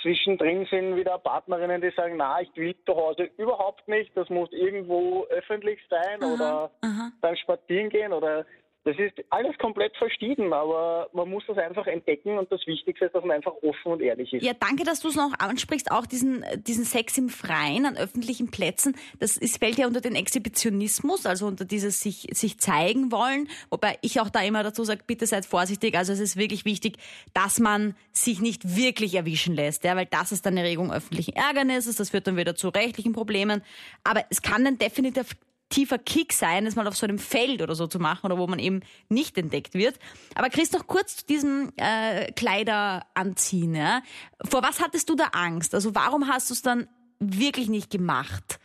zwischendrin 0.00 0.66
sind 0.70 0.96
wieder 0.96 1.18
Partnerinnen, 1.18 1.80
die 1.80 1.90
sagen, 1.90 2.16
na, 2.16 2.40
ich 2.40 2.54
will 2.56 2.74
zu 2.86 2.94
Hause 2.94 3.30
überhaupt 3.36 3.86
nicht, 3.88 4.16
das 4.16 4.28
muss 4.28 4.50
irgendwo 4.52 5.24
öffentlich 5.26 5.80
sein 5.88 6.22
oder 6.22 6.70
aha. 6.82 7.10
beim 7.20 7.36
Spazieren 7.36 7.90
gehen 7.90 8.12
oder 8.12 8.46
das 8.84 8.96
ist 8.98 9.24
alles 9.30 9.56
komplett 9.58 9.96
verschieden, 9.96 10.52
aber 10.52 11.08
man 11.12 11.28
muss 11.28 11.44
das 11.46 11.56
einfach 11.56 11.86
entdecken 11.86 12.36
und 12.36 12.50
das 12.50 12.66
Wichtigste 12.66 13.04
ist, 13.04 13.14
dass 13.14 13.22
man 13.22 13.36
einfach 13.36 13.52
offen 13.62 13.92
und 13.92 14.02
ehrlich 14.02 14.32
ist. 14.32 14.42
Ja, 14.42 14.54
danke, 14.58 14.82
dass 14.82 15.00
du 15.00 15.08
es 15.08 15.14
noch 15.14 15.38
ansprichst, 15.38 15.92
auch 15.92 16.04
diesen, 16.04 16.44
diesen 16.56 16.84
Sex 16.84 17.16
im 17.16 17.28
Freien 17.28 17.86
an 17.86 17.96
öffentlichen 17.96 18.50
Plätzen. 18.50 18.96
Das 19.20 19.36
ist, 19.36 19.58
fällt 19.58 19.78
ja 19.78 19.86
unter 19.86 20.00
den 20.00 20.16
Exhibitionismus, 20.16 21.26
also 21.26 21.46
unter 21.46 21.64
dieses 21.64 22.00
sich, 22.00 22.26
sich 22.32 22.58
zeigen 22.58 23.12
wollen. 23.12 23.48
Wobei 23.70 23.98
ich 24.00 24.20
auch 24.20 24.30
da 24.30 24.42
immer 24.42 24.64
dazu 24.64 24.82
sage, 24.82 25.04
bitte 25.06 25.26
seid 25.26 25.46
vorsichtig. 25.46 25.96
Also 25.96 26.12
es 26.12 26.18
ist 26.18 26.36
wirklich 26.36 26.64
wichtig, 26.64 26.96
dass 27.34 27.60
man 27.60 27.94
sich 28.10 28.40
nicht 28.40 28.76
wirklich 28.76 29.14
erwischen 29.14 29.54
lässt, 29.54 29.84
ja, 29.84 29.94
weil 29.94 30.06
das 30.06 30.32
ist 30.32 30.44
dann 30.44 30.58
eine 30.58 30.66
Regung 30.66 30.92
öffentlichen 30.92 31.36
Ärgernisses, 31.36 31.96
das 31.96 32.10
führt 32.10 32.26
dann 32.26 32.36
wieder 32.36 32.56
zu 32.56 32.68
rechtlichen 32.68 33.12
Problemen. 33.12 33.62
Aber 34.02 34.24
es 34.30 34.42
kann 34.42 34.64
dann 34.64 34.78
definitiv 34.78 35.36
tiefer 35.72 35.98
Kick 35.98 36.32
sein, 36.32 36.66
es 36.66 36.76
mal 36.76 36.86
auf 36.86 36.96
so 36.96 37.06
einem 37.06 37.18
Feld 37.18 37.62
oder 37.62 37.74
so 37.74 37.86
zu 37.86 37.98
machen 37.98 38.26
oder 38.26 38.38
wo 38.38 38.46
man 38.46 38.58
eben 38.58 38.80
nicht 39.08 39.36
entdeckt 39.38 39.74
wird. 39.74 39.98
Aber 40.34 40.50
Chris, 40.50 40.72
noch 40.72 40.86
kurz 40.86 41.16
zu 41.16 41.26
diesem 41.26 41.72
äh, 41.76 42.30
Kleider 42.32 43.06
anziehen. 43.14 43.74
Ja? 43.74 44.02
Vor 44.44 44.62
was 44.62 44.80
hattest 44.80 45.08
du 45.08 45.14
da 45.16 45.28
Angst? 45.32 45.74
Also 45.74 45.94
warum 45.94 46.28
hast 46.28 46.50
du 46.50 46.54
es 46.54 46.62
dann 46.62 46.88
wirklich 47.18 47.68
nicht 47.68 47.90
gemacht? 47.90 48.60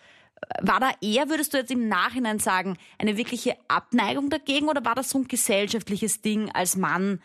War 0.62 0.80
da 0.80 0.92
eher, 1.02 1.30
würdest 1.30 1.54
du 1.54 1.58
jetzt 1.58 1.72
im 1.72 1.88
Nachhinein 1.88 2.40
sagen, 2.40 2.78
eine 3.00 3.18
wirkliche 3.18 3.56
Abneigung 3.68 4.30
dagegen 4.30 4.68
oder 4.68 4.86
war 4.86 4.94
das 4.94 5.10
so 5.10 5.18
ein 5.18 5.28
gesellschaftliches 5.28 6.22
Ding 6.22 6.52
als 6.52 6.76
Mann, 6.76 7.22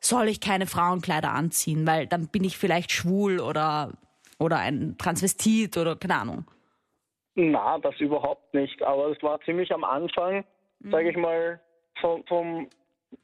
soll 0.00 0.28
ich 0.28 0.40
keine 0.40 0.66
Frauenkleider 0.66 1.32
anziehen, 1.32 1.86
weil 1.86 2.06
dann 2.06 2.28
bin 2.28 2.44
ich 2.44 2.56
vielleicht 2.56 2.92
schwul 2.92 3.40
oder, 3.40 3.92
oder 4.38 4.58
ein 4.58 4.96
Transvestit 4.98 5.76
oder 5.76 5.96
keine 5.96 6.16
Ahnung. 6.16 6.44
Na, 7.34 7.78
das 7.78 7.96
überhaupt 8.00 8.54
nicht. 8.54 8.82
Aber 8.82 9.08
es 9.08 9.22
war 9.22 9.40
ziemlich 9.42 9.72
am 9.72 9.84
Anfang, 9.84 10.44
sage 10.90 11.10
ich 11.10 11.16
mal, 11.16 11.60
vom, 12.00 12.24
vom 12.26 12.68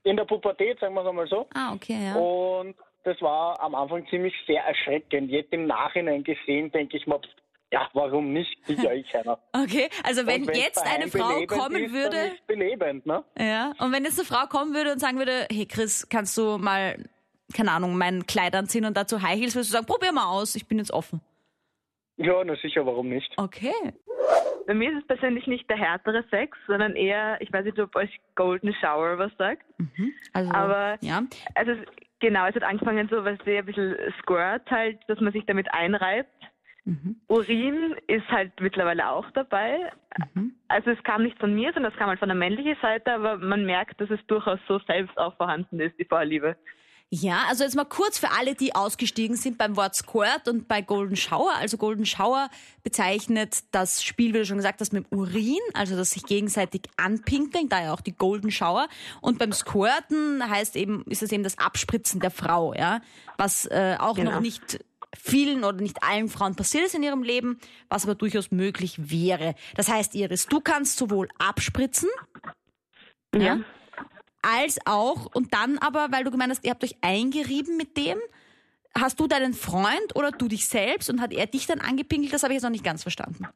in 0.04 0.16
der 0.16 0.24
Pubertät, 0.24 0.78
sagen 0.80 0.94
wir 0.94 1.02
es 1.02 1.08
einmal 1.08 1.26
so. 1.26 1.46
Ah, 1.54 1.72
okay, 1.74 2.06
ja. 2.06 2.14
Und 2.14 2.74
das 3.04 3.20
war 3.22 3.60
am 3.60 3.74
Anfang 3.74 4.06
ziemlich 4.08 4.34
sehr 4.46 4.62
erschreckend. 4.64 5.30
Jetzt 5.30 5.52
im 5.52 5.66
Nachhinein 5.66 6.22
gesehen, 6.24 6.70
denke 6.70 6.96
ich 6.96 7.06
mir, 7.06 7.20
ja, 7.72 7.88
warum 7.92 8.32
nicht? 8.32 8.66
Sicher 8.66 8.92
ich 8.94 9.14
einer. 9.14 9.38
Okay, 9.52 9.88
also 10.04 10.26
wenn 10.26 10.44
jetzt 10.44 10.84
eine 10.84 11.08
Frau 11.08 11.46
kommen 11.46 11.84
ist, 11.84 11.92
würde, 11.92 12.16
Dann 12.16 12.32
ist 12.32 12.46
belebend, 12.46 13.06
ne? 13.06 13.24
ja, 13.38 13.72
und 13.78 13.92
wenn 13.92 14.04
jetzt 14.04 14.18
eine 14.18 14.26
Frau 14.26 14.46
kommen 14.46 14.74
würde 14.74 14.92
und 14.92 14.98
sagen 14.98 15.18
würde, 15.18 15.46
hey 15.50 15.66
Chris, 15.66 16.08
kannst 16.08 16.36
du 16.36 16.58
mal, 16.58 16.96
keine 17.54 17.70
Ahnung, 17.72 17.96
mein 17.96 18.26
Kleid 18.26 18.54
anziehen 18.54 18.84
und 18.84 18.96
dazu 18.96 19.22
High 19.22 19.38
Heels, 19.38 19.54
würdest 19.54 19.70
du 19.70 19.74
sagen, 19.74 19.86
probier 19.86 20.12
mal 20.12 20.26
aus, 20.26 20.56
ich 20.56 20.66
bin 20.66 20.78
jetzt 20.78 20.92
offen. 20.92 21.20
Ja, 22.20 22.44
na 22.44 22.54
sicher, 22.56 22.84
warum 22.86 23.08
nicht? 23.08 23.32
Okay. 23.38 23.72
Bei 24.66 24.74
mir 24.74 24.90
ist 24.92 24.98
es 24.98 25.06
persönlich 25.06 25.46
nicht 25.46 25.68
der 25.68 25.78
härtere 25.78 26.22
Sex, 26.30 26.56
sondern 26.66 26.94
eher, 26.94 27.40
ich 27.40 27.52
weiß 27.52 27.64
nicht, 27.64 27.78
ob 27.80 27.96
euch 27.96 28.20
Golden 28.36 28.72
Shower 28.74 29.18
was 29.18 29.32
sagt. 29.38 29.64
Also, 30.32 30.50
Aber- 30.52 30.96
ja. 31.00 31.22
Also 31.54 31.72
genau, 32.20 32.46
es 32.46 32.54
hat 32.54 32.62
angefangen 32.62 33.08
so, 33.10 33.24
was 33.24 33.38
sehr 33.44 33.60
ein 33.60 33.66
bisschen 33.66 33.96
Squirt 34.20 34.70
halt, 34.70 34.98
dass 35.08 35.18
man 35.20 35.32
sich 35.32 35.44
damit 35.46 35.72
einreibt. 35.72 36.30
Urin 37.28 37.94
ist 38.06 38.26
halt 38.30 38.52
mittlerweile 38.60 39.08
auch 39.10 39.30
dabei. 39.32 39.92
Also 40.68 40.90
es 40.90 41.02
kam 41.04 41.22
nicht 41.22 41.38
von 41.38 41.54
mir, 41.54 41.72
sondern 41.72 41.92
es 41.92 41.98
kam 41.98 42.08
halt 42.08 42.18
von 42.18 42.28
der 42.28 42.36
männlichen 42.36 42.76
Seite, 42.82 43.12
aber 43.12 43.38
man 43.38 43.64
merkt, 43.64 44.00
dass 44.00 44.10
es 44.10 44.24
durchaus 44.26 44.58
so 44.66 44.78
selbst 44.80 45.16
auch 45.18 45.36
vorhanden 45.36 45.78
ist, 45.80 45.98
die 45.98 46.04
Vorliebe. 46.04 46.56
Ja, 47.12 47.46
also 47.48 47.64
jetzt 47.64 47.74
mal 47.74 47.84
kurz 47.84 48.20
für 48.20 48.30
alle, 48.30 48.54
die 48.54 48.76
ausgestiegen 48.76 49.34
sind 49.36 49.58
beim 49.58 49.76
Wort 49.76 49.96
Squirt 49.96 50.46
und 50.46 50.68
bei 50.68 50.80
Golden 50.80 51.16
Shower. 51.16 51.52
Also 51.56 51.76
Golden 51.76 52.06
Shower 52.06 52.48
bezeichnet 52.84 53.64
das 53.72 54.04
Spiel, 54.04 54.32
wie 54.32 54.38
du 54.38 54.46
schon 54.46 54.58
gesagt 54.58 54.80
hast, 54.80 54.92
mit 54.92 55.10
dem 55.10 55.18
Urin, 55.18 55.58
also 55.74 55.96
das 55.96 56.12
sich 56.12 56.22
gegenseitig 56.22 56.82
anpinkeln, 56.96 57.68
daher 57.68 57.94
auch 57.94 58.00
die 58.00 58.12
Golden 58.14 58.52
Shower. 58.52 58.88
Und 59.20 59.40
beim 59.40 59.52
Squirten 59.52 60.48
heißt 60.48 60.76
eben, 60.76 61.02
ist 61.06 61.24
es 61.24 61.32
eben 61.32 61.42
das 61.42 61.58
Abspritzen 61.58 62.20
der 62.20 62.30
Frau, 62.30 62.74
ja, 62.74 63.00
was 63.36 63.66
äh, 63.66 63.96
auch 63.98 64.14
Genau. 64.14 64.30
noch 64.30 64.40
nicht 64.40 64.78
vielen 65.18 65.64
oder 65.64 65.80
nicht 65.80 66.04
allen 66.04 66.28
Frauen 66.28 66.54
passiert 66.54 66.84
ist 66.86 66.94
in 66.94 67.02
ihrem 67.02 67.24
Leben, 67.24 67.58
was 67.88 68.04
aber 68.04 68.14
durchaus 68.14 68.52
möglich 68.52 69.10
wäre. 69.10 69.56
Das 69.74 69.88
heißt, 69.88 70.14
Iris, 70.14 70.46
du 70.46 70.60
kannst 70.60 70.96
sowohl 70.96 71.28
abspritzen, 71.38 72.08
ja, 73.34 73.58
als 74.42 74.78
auch, 74.86 75.26
und 75.34 75.52
dann 75.54 75.78
aber, 75.78 76.08
weil 76.12 76.24
du 76.24 76.30
gemeint 76.30 76.50
hast, 76.50 76.64
ihr 76.64 76.70
habt 76.70 76.82
euch 76.84 76.96
eingerieben 77.02 77.76
mit 77.76 77.96
dem, 77.96 78.18
hast 78.98 79.20
du 79.20 79.26
deinen 79.26 79.52
Freund 79.54 80.14
oder 80.16 80.30
du 80.30 80.48
dich 80.48 80.66
selbst 80.68 81.10
und 81.10 81.20
hat 81.20 81.32
er 81.32 81.46
dich 81.46 81.66
dann 81.66 81.80
angepinkelt? 81.80 82.32
Das 82.32 82.42
habe 82.42 82.52
ich 82.52 82.56
jetzt 82.56 82.64
noch 82.64 82.70
nicht 82.70 82.84
ganz 82.84 83.02
verstanden. 83.02 83.46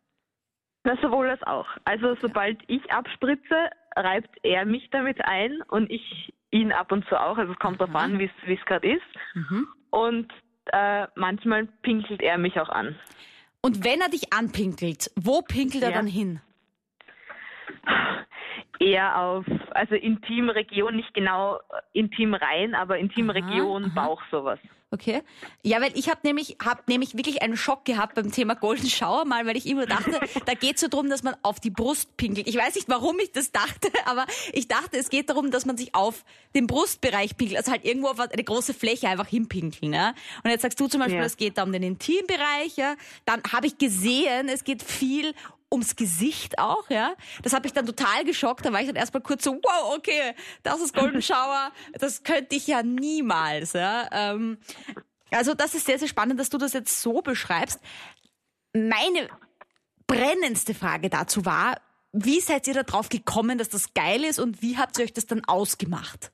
Na, 0.84 0.96
sowohl 1.00 1.30
als 1.30 1.42
auch. 1.44 1.66
Also 1.84 2.14
sobald 2.20 2.58
ich 2.68 2.92
abspritze, 2.92 3.70
reibt 3.96 4.36
er 4.42 4.64
mich 4.66 4.88
damit 4.90 5.24
ein 5.24 5.62
und 5.68 5.90
ich 5.90 6.32
ihn 6.50 6.72
ab 6.72 6.92
und 6.92 7.06
zu 7.08 7.18
auch. 7.18 7.38
Also 7.38 7.52
es 7.52 7.58
kommt 7.58 7.80
darauf 7.80 7.94
an, 7.94 8.18
wie 8.18 8.30
es- 8.46 8.64
gerade 8.66 8.92
ist. 8.92 9.02
Mhm. 9.34 9.66
Und 9.90 10.32
äh, 10.66 11.06
manchmal 11.16 11.66
pinkelt 11.82 12.20
er 12.20 12.36
mich 12.38 12.60
auch 12.60 12.68
an. 12.68 12.98
Und 13.62 13.82
wenn 13.84 14.00
er 14.02 14.10
dich 14.10 14.32
anpinkelt, 14.32 15.10
wo 15.16 15.40
pinkelt 15.42 15.82
er 15.82 15.90
Ja. 15.90 15.96
dann 15.96 16.06
hin? 16.06 16.40
Eher 18.80 19.18
auf, 19.20 19.44
also 19.70 19.94
Intimregion, 19.94 20.96
nicht 20.96 21.14
genau 21.14 21.58
intim 21.92 22.34
rein, 22.34 22.74
aber 22.74 22.98
Intimregion, 22.98 23.84
aha. 23.84 24.06
Bauch, 24.06 24.22
sowas. 24.30 24.58
Okay. 24.90 25.22
Ja, 25.64 25.80
weil 25.80 25.90
ich 25.96 26.08
habe 26.08 26.20
nämlich, 26.22 26.56
hab 26.64 26.86
nämlich 26.86 27.16
wirklich 27.16 27.42
einen 27.42 27.56
Schock 27.56 27.84
gehabt 27.84 28.14
beim 28.14 28.30
Thema 28.30 28.54
Golden 28.54 28.88
Shower 28.88 29.24
mal, 29.24 29.44
weil 29.44 29.56
ich 29.56 29.66
immer 29.66 29.86
dachte, 29.86 30.20
da 30.46 30.54
geht 30.54 30.76
es 30.76 30.82
so 30.82 30.88
drum, 30.88 31.10
dass 31.10 31.24
man 31.24 31.34
auf 31.42 31.58
die 31.58 31.70
Brust 31.70 32.16
pinkelt. 32.16 32.46
Ich 32.46 32.56
weiß 32.56 32.76
nicht, 32.76 32.88
warum 32.88 33.18
ich 33.18 33.32
das 33.32 33.50
dachte, 33.50 33.88
aber 34.06 34.24
ich 34.52 34.68
dachte, 34.68 34.96
es 34.96 35.08
geht 35.10 35.30
darum, 35.30 35.50
dass 35.50 35.66
man 35.66 35.76
sich 35.76 35.96
auf 35.96 36.24
den 36.54 36.68
Brustbereich 36.68 37.36
pinkelt, 37.36 37.58
also 37.58 37.72
halt 37.72 37.84
irgendwo 37.84 38.08
auf 38.08 38.20
eine 38.20 38.44
große 38.44 38.72
Fläche 38.72 39.08
einfach 39.08 39.26
hinpinkeln. 39.26 39.92
Ja? 39.92 40.14
Und 40.44 40.50
jetzt 40.50 40.62
sagst 40.62 40.78
du 40.78 40.86
zum 40.86 41.00
Beispiel, 41.00 41.18
Ja. 41.18 41.24
es 41.24 41.36
geht 41.36 41.58
da 41.58 41.64
um 41.64 41.72
den 41.72 41.82
Intimbereich. 41.82 42.76
Ja? 42.76 42.94
Dann 43.24 43.42
habe 43.52 43.66
ich 43.66 43.78
gesehen, 43.78 44.48
es 44.48 44.62
geht 44.62 44.82
viel 44.82 45.34
ums 45.74 45.96
Gesicht 45.96 46.58
auch, 46.58 46.88
ja. 46.88 47.14
Das 47.42 47.52
hat 47.52 47.64
mich 47.64 47.72
dann 47.72 47.86
total 47.86 48.24
geschockt. 48.24 48.64
Da 48.64 48.72
war 48.72 48.80
ich 48.80 48.86
dann 48.86 48.96
erstmal 48.96 49.22
kurz 49.22 49.44
so, 49.44 49.52
wow, 49.52 49.94
okay, 49.96 50.34
das 50.62 50.80
ist 50.80 50.94
Golden 50.94 51.22
Shower. 51.30 51.70
Das 51.92 52.22
könnte 52.22 52.56
ich 52.56 52.66
ja 52.66 52.82
niemals, 52.82 53.74
ja. 53.74 54.08
Ähm, 54.10 54.58
also 55.30 55.54
das 55.54 55.74
ist 55.74 55.86
sehr, 55.86 55.98
sehr 55.98 56.08
spannend, 56.08 56.40
dass 56.40 56.50
du 56.50 56.58
das 56.58 56.72
jetzt 56.72 57.02
so 57.02 57.20
beschreibst. 57.20 57.80
Meine 58.72 59.28
brennendste 60.06 60.74
Frage 60.74 61.10
dazu 61.10 61.44
war, 61.44 61.76
wie 62.12 62.40
seid 62.40 62.68
ihr 62.68 62.74
da 62.74 62.84
drauf 62.84 63.08
gekommen, 63.08 63.58
dass 63.58 63.68
das 63.68 63.92
geil 63.92 64.24
ist 64.24 64.38
und 64.38 64.62
wie 64.62 64.78
habt 64.78 64.98
ihr 64.98 65.04
euch 65.04 65.12
das 65.12 65.26
dann 65.26 65.42
ausgemacht? 65.46 66.30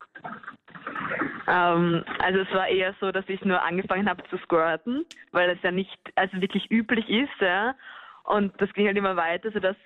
Ähm, 1.50 2.04
also 2.18 2.40
es 2.40 2.52
war 2.52 2.68
eher 2.68 2.94
so, 3.00 3.10
dass 3.10 3.24
ich 3.28 3.42
nur 3.44 3.62
angefangen 3.62 4.08
habe 4.08 4.22
zu 4.28 4.36
squirten, 4.38 5.04
weil 5.32 5.52
das 5.52 5.62
ja 5.62 5.72
nicht 5.72 5.98
also 6.14 6.40
wirklich 6.40 6.70
üblich 6.70 7.08
ist, 7.08 7.40
ja. 7.40 7.74
Und 8.24 8.52
das 8.60 8.72
ging 8.74 8.86
halt 8.86 8.96
immer 8.96 9.16
weiter, 9.16 9.50
sodass 9.52 9.76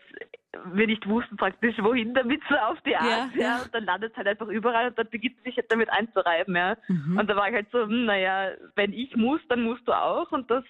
wir 0.73 0.87
nicht 0.87 1.09
wussten 1.09 1.37
praktisch, 1.37 1.75
wohin 1.79 2.15
damit 2.15 2.41
so 2.49 2.55
auf 2.57 2.79
die 2.87 2.95
Art, 2.97 3.35
Ja, 3.35 3.43
ja. 3.43 3.63
Und 3.63 3.75
dann 3.75 3.85
landet 3.85 4.13
es 4.13 4.17
halt 4.17 4.29
einfach 4.29 4.49
überall 4.49 4.89
und 4.89 4.99
dann 4.99 5.09
beginnt 5.11 5.37
es 5.39 5.45
sich 5.45 5.57
halt 5.57 5.71
damit 5.71 5.91
einzureiben, 5.91 6.55
ja. 6.55 6.77
Und 6.89 7.27
da 7.29 7.37
war 7.37 7.49
ich 7.49 7.55
halt 7.55 7.67
so, 7.73 7.83
hm, 7.83 8.05
naja, 8.05 8.53
wenn 8.77 8.93
ich 8.93 9.17
muss, 9.17 9.41
dann 9.49 9.63
musst 9.63 9.87
du 9.87 9.93
auch 9.93 10.31
und 10.33 10.51
das 10.51 10.65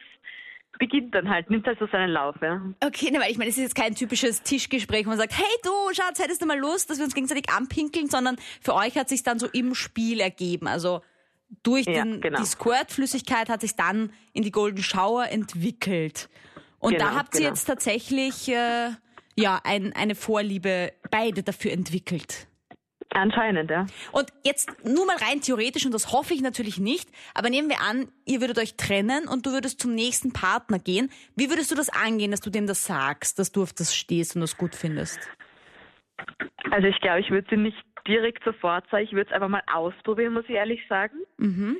beginnt 0.78 1.14
dann 1.14 1.28
halt, 1.28 1.50
nimmt 1.50 1.66
halt 1.66 1.78
so 1.78 1.87
seinen 1.87 2.11
Lauf, 2.11 2.35
ja. 2.42 2.61
Okay, 2.85 3.11
ne, 3.11 3.21
weil 3.21 3.30
ich 3.30 3.38
meine, 3.38 3.50
es 3.50 3.56
ist 3.56 3.62
jetzt 3.62 3.76
kein 3.76 3.94
typisches 3.94 4.42
Tischgespräch, 4.42 5.04
wo 5.04 5.11
man 5.11 5.18
sagt, 5.18 5.37
hey 5.37 5.56
du, 5.62 5.71
Schatz, 5.92 6.18
hättest 6.18 6.42
du 6.42 6.47
mal 6.47 6.59
Lust, 6.59 6.90
dass 6.90 6.99
wir 6.99 7.04
uns 7.04 7.14
gegenseitig 7.14 7.50
anpinkeln, 7.50 8.09
sondern 8.09 8.37
für 8.61 8.75
euch 8.75 8.97
hat 8.97 9.09
sich 9.09 9.23
dann 9.23 9.38
so 9.38 9.47
im 9.52 9.75
Spiel 9.75 10.21
ergeben. 10.21 10.66
Also 10.66 11.02
durch 11.62 11.87
Ja, 11.87 12.02
den, 12.04 12.21
genau. 12.21 12.40
die 12.40 12.47
Squirt-Flüssigkeit 12.47 13.49
hat 13.49 13.61
sich 13.61 13.76
dann 13.76 14.12
in 14.33 14.42
die 14.42 14.50
Golden 14.50 14.83
Shower 14.83 15.28
entwickelt. 15.30 16.28
Und 16.85 17.00
da 17.00 17.09
Genau, 17.09 17.19
habt 17.19 17.35
ihr 17.35 17.41
genau. 17.41 17.50
jetzt 17.50 17.64
tatsächlich 17.64 18.49
äh, 18.49 18.91
ja 19.37 19.61
ein, 19.64 19.93
eine 19.95 20.14
Vorliebe 20.14 20.93
beide 21.11 21.43
dafür 21.43 21.73
entwickelt. 21.73 22.47
Anscheinend, 23.11 23.71
ja. 23.71 23.87
Und 24.12 24.26
jetzt 24.45 24.71
nur 24.85 25.07
mal 25.07 25.17
rein 25.17 25.41
theoretisch, 25.41 25.87
und 25.87 25.95
das 25.95 26.12
hoffe 26.12 26.35
ich 26.35 26.43
natürlich 26.43 26.79
nicht, 26.79 27.09
aber 27.33 27.49
nehmen 27.49 27.69
wir 27.69 27.81
an, 27.81 28.09
ihr 28.26 28.41
würdet 28.41 28.59
euch 28.59 28.76
trennen 28.76 29.29
und 29.29 29.47
du 29.47 29.53
würdest 29.53 29.81
zum 29.81 29.95
nächsten 29.95 30.33
Partner 30.33 30.79
gehen. 30.81 31.11
Wie 31.37 31.49
würdest 31.49 31.71
du 31.71 31.76
das 31.76 31.91
angehen, 31.91 32.33
dass 32.33 32.41
du 32.41 32.50
dem 32.50 32.67
das 32.67 32.85
sagst, 32.85 33.38
dass 33.38 33.53
du 33.53 33.62
auf 33.62 33.73
das 33.73 33.95
stehst 33.95 34.35
und 34.35 34.41
das 34.41 34.57
gut 34.57 34.75
findest? 34.75 35.21
Also 36.71 36.88
ich 36.88 36.99
glaube, 37.00 37.21
ich 37.21 37.31
würde 37.31 37.47
sie 37.50 37.57
nicht 37.57 37.79
direkt 38.07 38.43
sofort 38.45 38.85
sagen, 38.91 39.05
ich 39.05 39.12
würde 39.12 39.31
es 39.31 39.35
einfach 39.35 39.49
mal 39.49 39.62
ausprobieren, 39.73 40.33
muss 40.35 40.45
ich 40.49 40.57
ehrlich 40.57 40.81
sagen. 40.88 41.17
Mhm. 41.38 41.76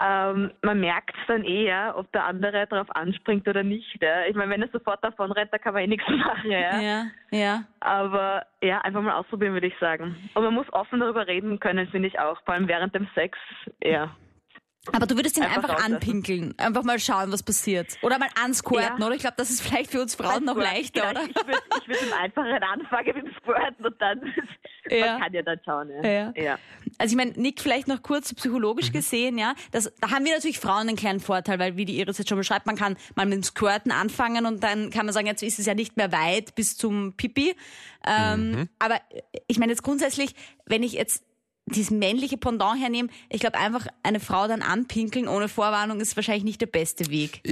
Ähm, 0.00 0.50
man 0.62 0.80
merkt 0.80 1.14
dann 1.28 1.44
eher, 1.44 1.94
ob 1.96 2.10
der 2.12 2.24
andere 2.24 2.66
darauf 2.66 2.94
anspringt 2.96 3.46
oder 3.46 3.62
nicht. 3.62 4.02
Ja. 4.02 4.24
Ich 4.26 4.34
meine, 4.34 4.50
wenn 4.50 4.62
er 4.62 4.68
sofort 4.68 5.04
davon 5.04 5.30
rennt, 5.32 5.52
da 5.52 5.58
kann 5.58 5.74
man 5.74 5.82
eh 5.82 5.86
nichts 5.86 6.08
machen. 6.08 6.50
Ja. 6.50 6.80
Ja, 6.80 7.04
ja. 7.30 7.64
Aber 7.80 8.46
ja, 8.62 8.80
einfach 8.80 9.02
mal 9.02 9.14
ausprobieren, 9.14 9.52
würde 9.52 9.66
ich 9.66 9.78
sagen. 9.78 10.16
Und 10.34 10.42
man 10.42 10.54
muss 10.54 10.72
offen 10.72 11.00
darüber 11.00 11.26
reden 11.26 11.60
können, 11.60 11.86
finde 11.88 12.08
ich 12.08 12.18
auch. 12.18 12.40
Vor 12.44 12.54
allem 12.54 12.68
während 12.68 12.94
dem 12.94 13.06
Sex. 13.14 13.38
Ja. 13.82 14.10
Aber 14.92 15.06
du 15.06 15.16
würdest 15.16 15.36
ihn 15.38 15.42
Einfach 15.44 15.70
einfach, 15.70 15.84
anpinkeln, 15.84 16.54
einfach 16.58 16.82
mal 16.82 16.98
schauen, 16.98 17.32
was 17.32 17.42
passiert. 17.42 17.96
Oder 18.02 18.18
mal 18.18 18.28
ansquirten, 18.42 18.98
Ja. 19.00 19.06
oder? 19.06 19.14
Ich 19.14 19.20
glaube, 19.22 19.36
das 19.38 19.50
ist 19.50 19.62
vielleicht 19.62 19.90
für 19.90 20.00
uns 20.02 20.14
Frauen 20.14 20.44
noch 20.44 20.56
leichter, 20.56 21.08
genau. 21.08 21.20
oder? 21.22 21.30
Ich 21.30 21.36
würde 21.46 21.58
ich 21.82 21.88
würd 21.88 22.02
im 22.02 22.12
Einfachen 22.12 22.52
anfangen 22.62 23.06
mit 23.14 23.26
dem 23.26 23.32
Squirten 23.40 23.86
und 23.86 24.00
dann, 24.00 24.20
Ja. 24.90 25.12
man 25.12 25.22
kann 25.22 25.32
ja 25.32 25.42
dann 25.42 25.58
schauen. 25.64 25.88
Ja. 25.90 26.10
Ja. 26.10 26.32
ja. 26.36 26.58
Also 26.98 27.12
ich 27.12 27.16
meine, 27.16 27.32
Nick, 27.40 27.60
vielleicht 27.62 27.88
noch 27.88 28.02
kurz 28.02 28.34
psychologisch 28.34 28.92
gesehen, 28.92 29.38
ja, 29.38 29.54
das, 29.72 29.90
da 30.00 30.10
haben 30.10 30.24
wir 30.26 30.34
natürlich 30.34 30.60
Frauen 30.60 30.88
einen 30.88 30.96
kleinen 30.96 31.20
Vorteil, 31.20 31.58
weil 31.58 31.76
wie 31.78 31.86
die 31.86 31.98
Iris 31.98 32.18
jetzt 32.18 32.28
schon 32.28 32.36
beschreibt, 32.38 32.66
man 32.66 32.76
kann 32.76 32.96
mal 33.14 33.24
mit 33.24 33.34
dem 33.34 33.42
Squirten 33.42 33.90
anfangen 33.90 34.44
und 34.44 34.62
dann 34.62 34.90
kann 34.90 35.06
man 35.06 35.14
sagen, 35.14 35.26
jetzt 35.26 35.42
ist 35.42 35.58
es 35.58 35.64
ja 35.66 35.74
nicht 35.74 35.96
mehr 35.96 36.12
weit 36.12 36.54
bis 36.54 36.76
zum 36.76 37.14
Pipi. 37.16 37.56
Ähm, 38.06 38.68
Aber 38.78 39.00
ich 39.48 39.58
meine 39.58 39.72
jetzt 39.72 39.82
grundsätzlich, 39.82 40.34
wenn 40.66 40.82
ich 40.82 40.92
jetzt 40.92 41.24
dieses 41.66 41.90
männliche 41.90 42.36
Pendant 42.36 42.78
hernehme, 42.78 43.08
ich 43.30 43.40
glaube 43.40 43.56
einfach 43.58 43.86
eine 44.02 44.20
Frau 44.20 44.46
dann 44.48 44.60
anpinkeln 44.60 45.28
ohne 45.28 45.48
Vorwarnung 45.48 46.00
ist 46.00 46.14
wahrscheinlich 46.16 46.44
nicht 46.44 46.60
der 46.60 46.66
beste 46.66 47.10
Weg. 47.10 47.42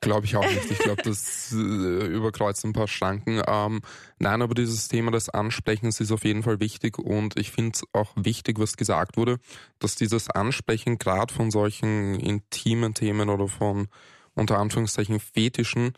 Glaube 0.00 0.26
ich 0.26 0.34
auch 0.36 0.48
nicht. 0.48 0.70
Ich 0.70 0.78
glaube, 0.78 1.02
das 1.02 1.52
äh, 1.52 2.06
überkreuzt 2.06 2.64
ein 2.64 2.72
paar 2.72 2.88
Schranken. 2.88 3.40
Ähm, 3.46 3.82
nein, 4.18 4.42
aber 4.42 4.54
dieses 4.54 4.88
Thema 4.88 5.12
des 5.12 5.28
Ansprechens 5.28 6.00
ist 6.00 6.10
auf 6.10 6.24
jeden 6.24 6.42
Fall 6.42 6.58
wichtig 6.58 6.98
und 6.98 7.38
ich 7.38 7.52
finde 7.52 7.72
es 7.74 7.84
auch 7.92 8.12
wichtig, 8.16 8.58
was 8.58 8.76
gesagt 8.76 9.16
wurde, 9.16 9.38
dass 9.78 9.94
dieses 9.94 10.30
Ansprechen 10.30 10.98
gerade 10.98 11.32
von 11.32 11.50
solchen 11.50 12.18
intimen 12.18 12.94
Themen 12.94 13.28
oder 13.28 13.46
von 13.46 13.86
unter 14.34 14.58
Anführungszeichen 14.58 15.20
Fetischen 15.20 15.92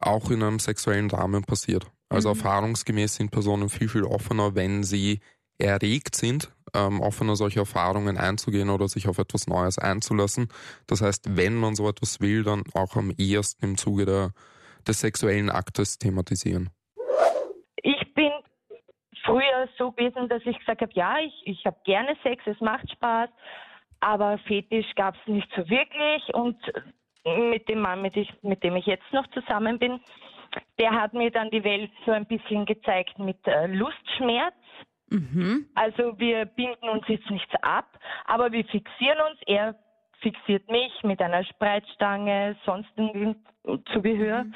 auch 0.00 0.30
in 0.30 0.42
einem 0.42 0.58
sexuellen 0.58 1.10
Rahmen 1.10 1.44
passiert. 1.44 1.86
Also 2.08 2.28
erfahrungsgemäß 2.30 3.16
sind 3.16 3.30
Personen 3.30 3.68
viel, 3.68 3.88
viel 3.88 4.04
offener, 4.04 4.54
wenn 4.54 4.84
sie 4.84 5.20
erregt 5.58 6.14
sind, 6.14 6.52
ähm, 6.74 7.00
offener 7.00 7.36
solche 7.36 7.60
Erfahrungen 7.60 8.16
einzugehen 8.16 8.70
oder 8.70 8.88
sich 8.88 9.08
auf 9.08 9.18
etwas 9.18 9.46
Neues 9.46 9.78
einzulassen. 9.78 10.48
Das 10.86 11.02
heißt, 11.02 11.36
wenn 11.36 11.54
man 11.54 11.74
so 11.74 11.88
etwas 11.88 12.20
will, 12.20 12.44
dann 12.44 12.64
auch 12.74 12.96
am 12.96 13.12
ehesten 13.16 13.64
im 13.64 13.76
Zuge 13.76 14.04
der, 14.04 14.30
des 14.86 15.00
sexuellen 15.00 15.50
Aktes 15.50 15.98
thematisieren. 15.98 16.70
Ich 17.82 18.14
bin 18.14 18.30
früher 19.24 19.68
so 19.78 19.92
gewesen, 19.92 20.28
dass 20.28 20.42
ich 20.44 20.58
gesagt 20.58 20.82
habe, 20.82 20.92
ja, 20.94 21.16
ich, 21.18 21.34
ich 21.44 21.64
habe 21.66 21.76
gerne 21.84 22.16
Sex, 22.22 22.42
es 22.46 22.60
macht 22.60 22.90
Spaß, 22.92 23.30
aber 24.00 24.38
Fetisch 24.46 24.94
gab 24.94 25.14
es 25.14 25.26
nicht 25.26 25.48
so 25.56 25.68
wirklich 25.68 26.34
und 26.34 26.56
mit 27.50 27.68
dem 27.68 27.80
Mann, 27.80 28.02
mit, 28.02 28.16
ich, 28.16 28.32
mit 28.42 28.62
dem 28.62 28.76
ich 28.76 28.86
jetzt 28.86 29.12
noch 29.12 29.26
zusammen 29.30 29.78
bin, 29.78 30.00
der 30.78 30.92
hat 30.92 31.12
mir 31.12 31.30
dann 31.30 31.50
die 31.50 31.64
Welt 31.64 31.90
so 32.04 32.12
ein 32.12 32.26
bisschen 32.26 32.64
gezeigt 32.66 33.18
mit 33.18 33.38
äh, 33.46 33.66
Lustschmerz. 33.66 34.54
Mhm. 35.08 35.66
Also 35.74 36.18
wir 36.18 36.46
binden 36.46 36.88
uns 36.88 37.04
jetzt 37.08 37.30
nichts 37.30 37.54
ab, 37.62 37.98
aber 38.24 38.52
wir 38.52 38.64
fixieren 38.64 39.18
uns. 39.30 39.40
Er 39.46 39.76
fixiert 40.20 40.68
mich 40.70 40.92
mit 41.02 41.20
einer 41.20 41.44
Spreitstange, 41.44 42.56
sonstigen 42.64 43.36
Zubehör. 43.92 44.46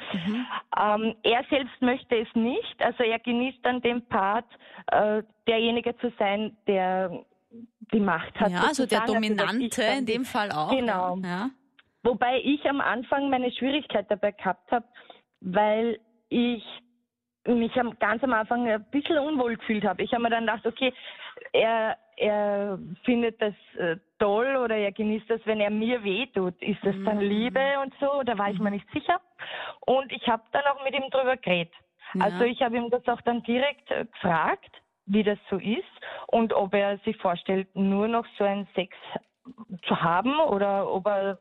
Ähm, 0.77 1.15
er 1.23 1.43
selbst 1.49 1.81
möchte 1.81 2.17
es 2.17 2.27
nicht. 2.33 2.75
Also 2.79 3.03
er 3.03 3.19
genießt 3.19 3.59
dann 3.63 3.81
den 3.81 4.05
Part, 4.07 4.45
äh, 4.87 5.23
derjenige 5.47 5.97
zu 5.97 6.11
sein, 6.17 6.55
der 6.67 7.23
die 7.93 7.99
Macht 7.99 8.39
hat. 8.39 8.51
Ja, 8.51 8.61
also 8.61 8.85
der 8.85 9.01
also, 9.01 9.13
Dominante 9.13 9.81
dann 9.81 9.99
in 9.99 10.05
dem 10.05 10.25
Fall 10.25 10.51
auch. 10.51 10.71
Genau. 10.71 11.17
Ja. 11.17 11.49
Wobei 12.03 12.41
ich 12.41 12.67
am 12.69 12.81
Anfang 12.81 13.29
meine 13.29 13.51
Schwierigkeit 13.51 14.09
dabei 14.09 14.31
gehabt 14.31 14.71
habe, 14.71 14.85
weil 15.41 15.99
ich 16.29 16.63
mich 17.47 17.75
am, 17.79 17.97
ganz 17.99 18.23
am 18.23 18.33
Anfang 18.33 18.67
ein 18.67 18.83
bisschen 18.91 19.17
unwohl 19.17 19.57
gefühlt 19.57 19.83
habe. 19.83 20.03
Ich 20.03 20.13
habe 20.13 20.23
mir 20.23 20.29
dann 20.29 20.45
gedacht, 20.45 20.65
okay, 20.65 20.93
er, 21.53 21.97
er 22.17 22.77
findet 23.03 23.41
das 23.41 23.53
äh, 23.77 23.97
toll 24.19 24.55
oder 24.57 24.75
er 24.75 24.91
genießt 24.91 25.29
das, 25.29 25.41
wenn 25.45 25.59
er 25.59 25.71
mir 25.71 26.03
wehtut. 26.03 26.61
Ist 26.61 26.83
das 26.83 26.95
dann 27.05 27.17
Mhm. 27.17 27.23
Liebe 27.23 27.79
und 27.81 27.93
so? 27.99 28.21
Da 28.23 28.37
war 28.37 28.49
ich 28.49 28.59
mir 28.59 28.71
nicht 28.71 28.89
sicher. 28.91 29.19
Und 29.81 30.11
ich 30.11 30.27
habe 30.27 30.43
dann 30.51 30.63
auch 30.65 30.83
mit 30.83 30.93
ihm 30.93 31.09
drüber 31.09 31.37
geredet. 31.37 31.73
Ja. 32.13 32.25
Also 32.25 32.43
ich 32.43 32.61
habe 32.61 32.77
ihm 32.77 32.89
das 32.89 33.07
auch 33.07 33.21
dann 33.21 33.41
direkt 33.43 33.89
äh, 33.89 34.05
gefragt, 34.05 34.81
wie 35.05 35.23
das 35.23 35.39
so 35.49 35.57
ist 35.57 35.83
und 36.27 36.53
ob 36.53 36.73
er 36.73 36.97
sich 36.99 37.17
vorstellt, 37.17 37.67
nur 37.75 38.07
noch 38.07 38.25
so 38.37 38.43
einen 38.43 38.67
Sex 38.75 38.95
zu 39.83 39.99
haben 39.99 40.39
oder 40.39 40.91
ob 40.91 41.07
er 41.07 41.39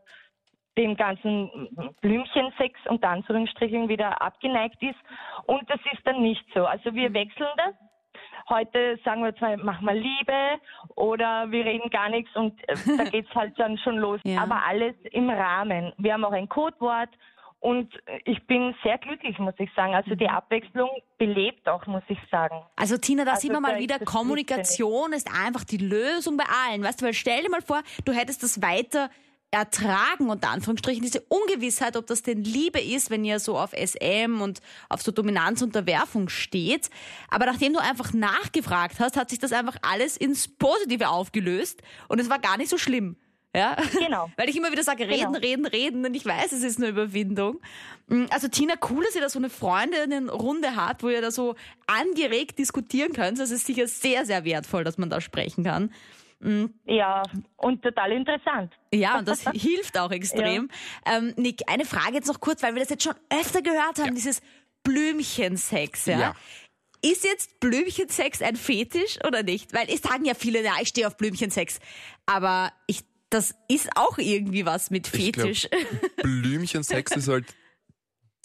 dem 0.77 0.97
ganzen 0.97 1.69
Blümchensex 2.01 2.79
unter 2.89 3.09
Anführungsstrichen 3.09 3.89
wieder 3.89 4.23
abgeneigt 4.23 4.83
ist. 4.83 4.99
Und 5.47 5.69
das 5.69 5.81
ist 5.93 6.07
dann 6.07 6.23
nicht 6.23 6.45
so. 6.55 6.65
Also 6.65 6.95
wir 6.95 7.13
wechseln 7.13 7.49
das. 7.57 7.75
Heute 8.49 8.99
sagen 9.05 9.23
wir 9.23 9.35
zwar, 9.37 9.57
mach 9.59 9.81
mal 9.81 9.97
Liebe 9.97 10.61
oder 10.97 11.51
wir 11.51 11.65
reden 11.65 11.89
gar 11.91 12.09
nichts 12.09 12.35
und 12.35 12.59
äh, 12.69 12.75
da 12.97 13.05
geht's 13.05 13.33
halt 13.35 13.59
dann 13.59 13.79
schon 13.79 13.99
los. 13.99 14.21
Ja. 14.25 14.43
Aber 14.43 14.65
alles 14.67 14.95
im 15.13 15.31
Rahmen. 15.31 15.93
Wir 15.99 16.15
haben 16.15 16.25
auch 16.25 16.33
ein 16.33 16.49
Codewort 16.49 17.11
und 17.61 17.93
ich 18.25 18.45
bin 18.47 18.75
sehr 18.83 18.97
glücklich, 18.99 19.39
muss 19.39 19.55
ich 19.59 19.71
sagen. 19.77 19.95
Also 19.95 20.15
die 20.15 20.29
Abwechslung 20.29 20.89
belebt 21.19 21.69
auch, 21.69 21.87
muss 21.87 22.03
ich 22.09 22.19
sagen. 22.31 22.63
Also 22.75 22.97
Tina, 22.97 23.25
da 23.25 23.33
Also 23.33 23.43
sieht 23.43 23.53
man 23.53 23.63
mal 23.63 23.79
wieder, 23.79 23.99
Kommunikation 23.99 25.13
ist 25.13 25.29
einfach 25.31 25.65
die 25.65 25.77
Lösung 25.77 26.39
bei 26.39 26.45
allen. 26.45 26.83
Weißt 26.83 27.01
du, 27.01 27.07
weil 27.07 27.13
stell 27.13 27.43
dir 27.43 27.51
mal 27.51 27.61
vor, 27.61 27.83
du 28.07 28.13
hättest 28.13 28.43
das 28.43 28.63
weiter 28.63 29.11
ertragen, 29.51 30.31
unter 30.31 30.51
Anführungsstrichen, 30.51 31.03
diese 31.03 31.23
Ungewissheit, 31.23 31.97
ob 31.97 32.07
das 32.07 32.23
denn 32.23 32.45
Liebe 32.45 32.81
ist, 32.81 33.11
wenn 33.11 33.25
ihr 33.25 33.41
so 33.41 33.59
auf 33.59 33.73
SM 33.73 34.41
und 34.41 34.61
auf 34.89 35.03
so 35.03 35.11
Dominanz 35.11 35.61
und 35.63 35.69
Unterwerfung 35.69 36.29
steht. 36.29 36.89
Aber 37.29 37.47
nachdem 37.47 37.73
du 37.73 37.81
einfach 37.81 38.13
nachgefragt 38.13 39.01
hast, 39.01 39.17
hat 39.17 39.31
sich 39.31 39.39
das 39.41 39.53
einfach 39.53 39.77
alles 39.83 40.17
ins 40.17 40.47
Positive 40.49 41.09
aufgelöst 41.09 41.83
und 42.09 42.21
es 42.21 42.31
war 42.31 42.39
gar 42.39 42.57
nicht 42.59 42.71
so 42.71 42.79
schlimm. 42.79 43.17
Ja? 43.53 43.77
Genau. 43.99 44.31
Weil 44.37 44.49
ich 44.49 44.57
immer 44.57 44.71
wieder 44.71 44.85
sage, 44.85 45.09
reden, 45.09 45.33
Genau. 45.33 45.39
reden, 45.41 45.67
reden 45.67 46.07
und 46.07 46.15
ich 46.15 46.25
weiß, 46.25 46.53
es 46.53 46.63
ist 46.63 46.79
eine 46.79 46.87
Überwindung. 46.87 47.61
Mm, 48.07 48.27
Also 48.31 48.47
Tina, 48.47 48.75
cool, 48.89 49.03
dass 49.05 49.17
ihr 49.17 49.21
da 49.21 49.29
so 49.29 49.41
eine 49.41 49.51
Freundinnenrunde 49.51 50.77
habt, 50.77 51.03
wo 51.03 51.09
ihr 51.09 51.21
da 51.21 51.33
so 51.33 51.57
angeregt 51.89 52.61
diskutieren 52.61 53.13
könnt. 53.13 53.41
Das 53.41 53.51
ist 53.51 53.67
sicher 53.67 53.89
sehr, 53.89 54.25
sehr 54.25 54.45
wertvoll, 54.45 54.85
dass 54.85 54.99
man 54.99 55.11
da 55.11 55.21
sprechen 55.21 55.65
kann. 55.65 55.93
Ja, 56.87 57.23
und 57.57 57.83
total 57.83 58.13
interessant. 58.13 58.73
Ja, 58.93 59.19
und 59.19 59.29
das 59.29 59.45
hilft 59.53 59.99
auch 59.99 60.11
extrem. 60.11 60.71
Ähm, 61.05 61.35
Nick, 61.37 61.63
eine 61.69 61.85
Frage 61.85 62.15
jetzt 62.15 62.29
noch 62.29 62.41
kurz, 62.41 62.63
weil 62.63 62.75
wir 62.75 62.81
das 62.81 62.91
jetzt 62.91 63.05
schon 63.05 63.15
öfter 63.31 63.63
gehört 63.63 63.99
haben, 63.99 64.15
dieses 64.15 64.41
Blümchensex, 64.83 66.07
ja? 66.07 66.19
Ja. 66.19 66.35
Ist 67.03 67.25
jetzt 67.25 67.61
Blümchensex 67.61 68.43
ein 68.43 68.57
Fetisch 68.57 69.19
oder 69.27 69.43
nicht? 69.43 69.73
Weil 69.73 69.89
es 69.89 70.03
sagen 70.03 70.25
ja 70.27 70.35
viele, 70.35 70.63
ja, 70.63 70.75
ich 70.83 70.89
stehe 70.89 71.07
auf 71.07 71.17
Blümchensex. 71.17 71.79
Aber 72.27 72.73
ich, 72.87 73.01
das 73.31 73.55
ist 73.69 73.89
auch 73.97 74.19
irgendwie 74.19 74.67
was 74.67 74.91
mit 74.91 75.07
Ich 75.15 75.33
glaub, 75.33 75.47
Fetisch. 75.47 75.69
Blümchensex 76.23 77.17
ist 77.17 77.29
halt 77.29 77.47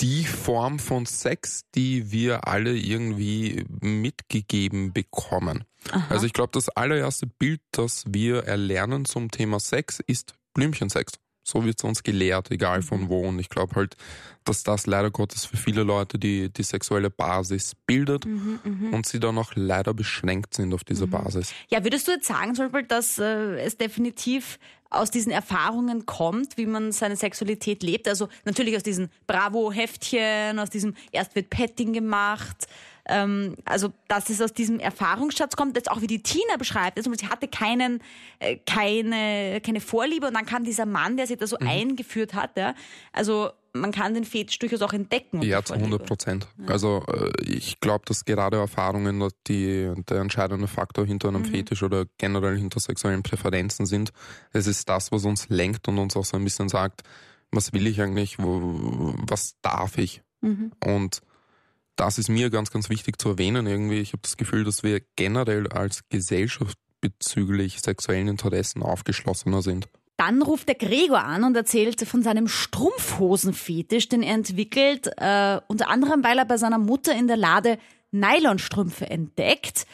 die 0.02 0.26
Form 0.26 0.80
von 0.80 1.06
Sex, 1.06 1.62
die 1.74 2.12
wir 2.12 2.48
alle 2.48 2.76
irgendwie 2.76 3.66
mitgegeben 3.82 4.94
bekommen. 4.94 5.64
Also 6.10 6.26
ich 6.26 6.34
glaube, 6.34 6.52
das 6.54 6.70
allererste 6.70 7.28
Bild, 7.28 7.62
das 7.72 8.04
wir 8.08 8.44
erlernen 8.44 9.06
zum 9.06 9.32
Thema 9.32 9.60
Sex, 9.60 10.00
ist 10.06 10.34
Blümchensex. 10.54 11.14
So 11.48 11.64
wird 11.64 11.78
es 11.78 11.84
uns 11.84 12.02
gelehrt, 12.02 12.50
egal 12.50 12.82
von 12.82 13.08
wo. 13.08 13.22
Und 13.22 13.38
ich 13.38 13.50
glaube 13.50 13.76
halt, 13.76 13.96
dass 14.46 14.64
das 14.64 14.88
leider 14.88 15.12
Gottes 15.12 15.46
für 15.46 15.58
viele 15.58 15.84
Leute 15.84 16.18
die, 16.18 16.50
die 16.50 16.64
sexuelle 16.64 17.12
Basis 17.12 17.76
bildet 17.86 18.26
und 18.26 19.06
sie 19.06 19.20
dann 19.20 19.38
auch 19.38 19.52
leider 19.54 19.94
beschränkt 19.94 20.56
sind 20.56 20.74
auf 20.74 20.84
dieser 20.84 21.06
Basis. 21.08 21.54
Ja, 21.70 21.84
würdest 21.84 22.08
du 22.08 22.14
jetzt 22.14 22.28
sagen, 22.28 22.56
zum 22.56 22.72
Beispiel, 22.72 22.88
dass 22.88 23.20
äh, 23.20 23.60
es 23.60 23.78
definitiv 23.78 24.58
aus 24.90 25.12
diesen 25.12 25.32
Erfahrungen 25.32 26.06
kommt, 26.06 26.58
wie 26.58 26.66
man 26.66 26.92
seine 26.92 27.16
Sexualität 27.16 27.84
lebt? 27.84 28.08
Also 28.08 28.28
natürlich 28.46 28.76
aus 28.76 28.84
diesen 28.84 29.12
Bravo-Heftchen, 29.28 30.58
aus 30.58 30.70
diesem 30.72 30.96
erst 31.12 31.36
wird 31.36 31.50
Petting 31.50 31.94
gemacht. 31.94 32.68
Ähm, 33.08 33.56
also, 33.66 33.94
dass 34.08 34.30
es 34.30 34.42
aus 34.42 34.54
diesem 34.54 34.80
Erfahrungsschatz 34.80 35.56
kommt, 35.56 35.76
jetzt 35.76 35.92
auch 35.92 36.02
wie 36.02 36.08
die 36.08 36.24
Tina 36.24 36.58
beschreibt. 36.58 36.98
Also, 36.98 37.12
sie 37.14 37.28
hatte 37.28 37.48
keinen, 37.48 38.02
äh, 38.40 38.58
keine, 38.66 39.62
keine 39.62 39.82
Vorliebe 39.82 40.28
und 40.28 40.34
dann 40.34 40.46
kam 40.46 40.64
dieser 40.64 40.86
Mann, 40.86 41.18
der 41.18 41.28
sie 41.28 41.38
da 41.38 41.48
so 41.48 41.58
eingeführt 41.60 42.34
hat. 42.34 42.58
Ja? 42.58 42.74
Also, 43.14 43.52
man 43.74 43.92
kann 43.92 44.14
den 44.14 44.24
Fetisch 44.24 44.58
durchaus 44.60 44.82
auch 44.82 44.94
entdecken. 44.94 45.42
Ja, 45.42 45.64
zu 45.64 45.74
100 45.74 45.90
Vorliebe. 45.90 46.08
Prozent. 46.08 46.48
Also 46.68 47.04
äh, 47.08 47.30
ich 47.44 47.80
glaube, 47.82 48.06
dass 48.08 48.26
gerade 48.26 48.58
Erfahrungen 48.58 49.28
die, 49.48 49.92
der 50.10 50.22
entscheidende 50.22 50.68
Faktor 50.68 51.06
hinter 51.06 51.28
einem 51.28 51.44
Fetisch 51.46 51.84
oder 51.84 52.06
generell 52.18 52.58
hinter 52.58 52.80
sexuellen 52.80 53.22
Präferenzen 53.22 53.86
sind. 53.86 54.12
Es 54.54 54.66
ist 54.66 54.88
das, 54.88 55.12
was 55.12 55.26
uns 55.26 55.50
lenkt 55.50 55.88
und 55.88 55.98
uns 55.98 56.16
auch 56.16 56.26
so 56.26 56.38
ein 56.38 56.44
bisschen 56.44 56.70
sagt, 56.70 57.04
was 57.52 57.74
will 57.74 57.86
ich 57.86 58.02
eigentlich, 58.02 58.40
wo, 58.40 59.14
was 59.28 59.56
darf 59.62 59.98
ich? 59.98 60.22
Und 60.84 61.22
das 61.96 62.18
ist 62.18 62.30
mir 62.30 62.50
ganz, 62.50 62.72
ganz 62.72 62.90
wichtig 62.90 63.20
zu 63.20 63.30
erwähnen 63.30 63.68
irgendwie. 63.68 64.00
Ich 64.00 64.14
habe 64.14 64.22
das 64.22 64.38
Gefühl, 64.38 64.64
dass 64.64 64.84
wir 64.84 65.02
generell 65.16 65.68
als 65.68 66.08
Gesellschaft 66.10 66.78
bezüglich 67.02 67.82
sexuellen 67.82 68.28
Interessen 68.28 68.84
aufgeschlossener 68.84 69.62
sind. 69.62 69.88
Dann 70.18 70.42
ruft 70.42 70.68
der 70.70 70.76
Gregor 70.76 71.24
an 71.24 71.44
und 71.44 71.56
erzählt 71.58 72.02
von 72.08 72.24
seinem 72.24 72.48
Strumpfhosenfetisch, 72.48 74.08
den 74.08 74.24
er 74.24 74.36
entwickelt, 74.36 75.08
äh, 75.18 75.60
unter 75.68 75.90
anderem, 75.90 76.24
weil 76.24 76.38
er 76.38 76.46
bei 76.46 76.58
seiner 76.58 76.80
Mutter 76.80 77.14
in 77.14 77.28
der 77.28 77.38
Lade 77.38 77.78
Nylonstrümpfe 78.12 79.10
entdeckt. 79.10 79.86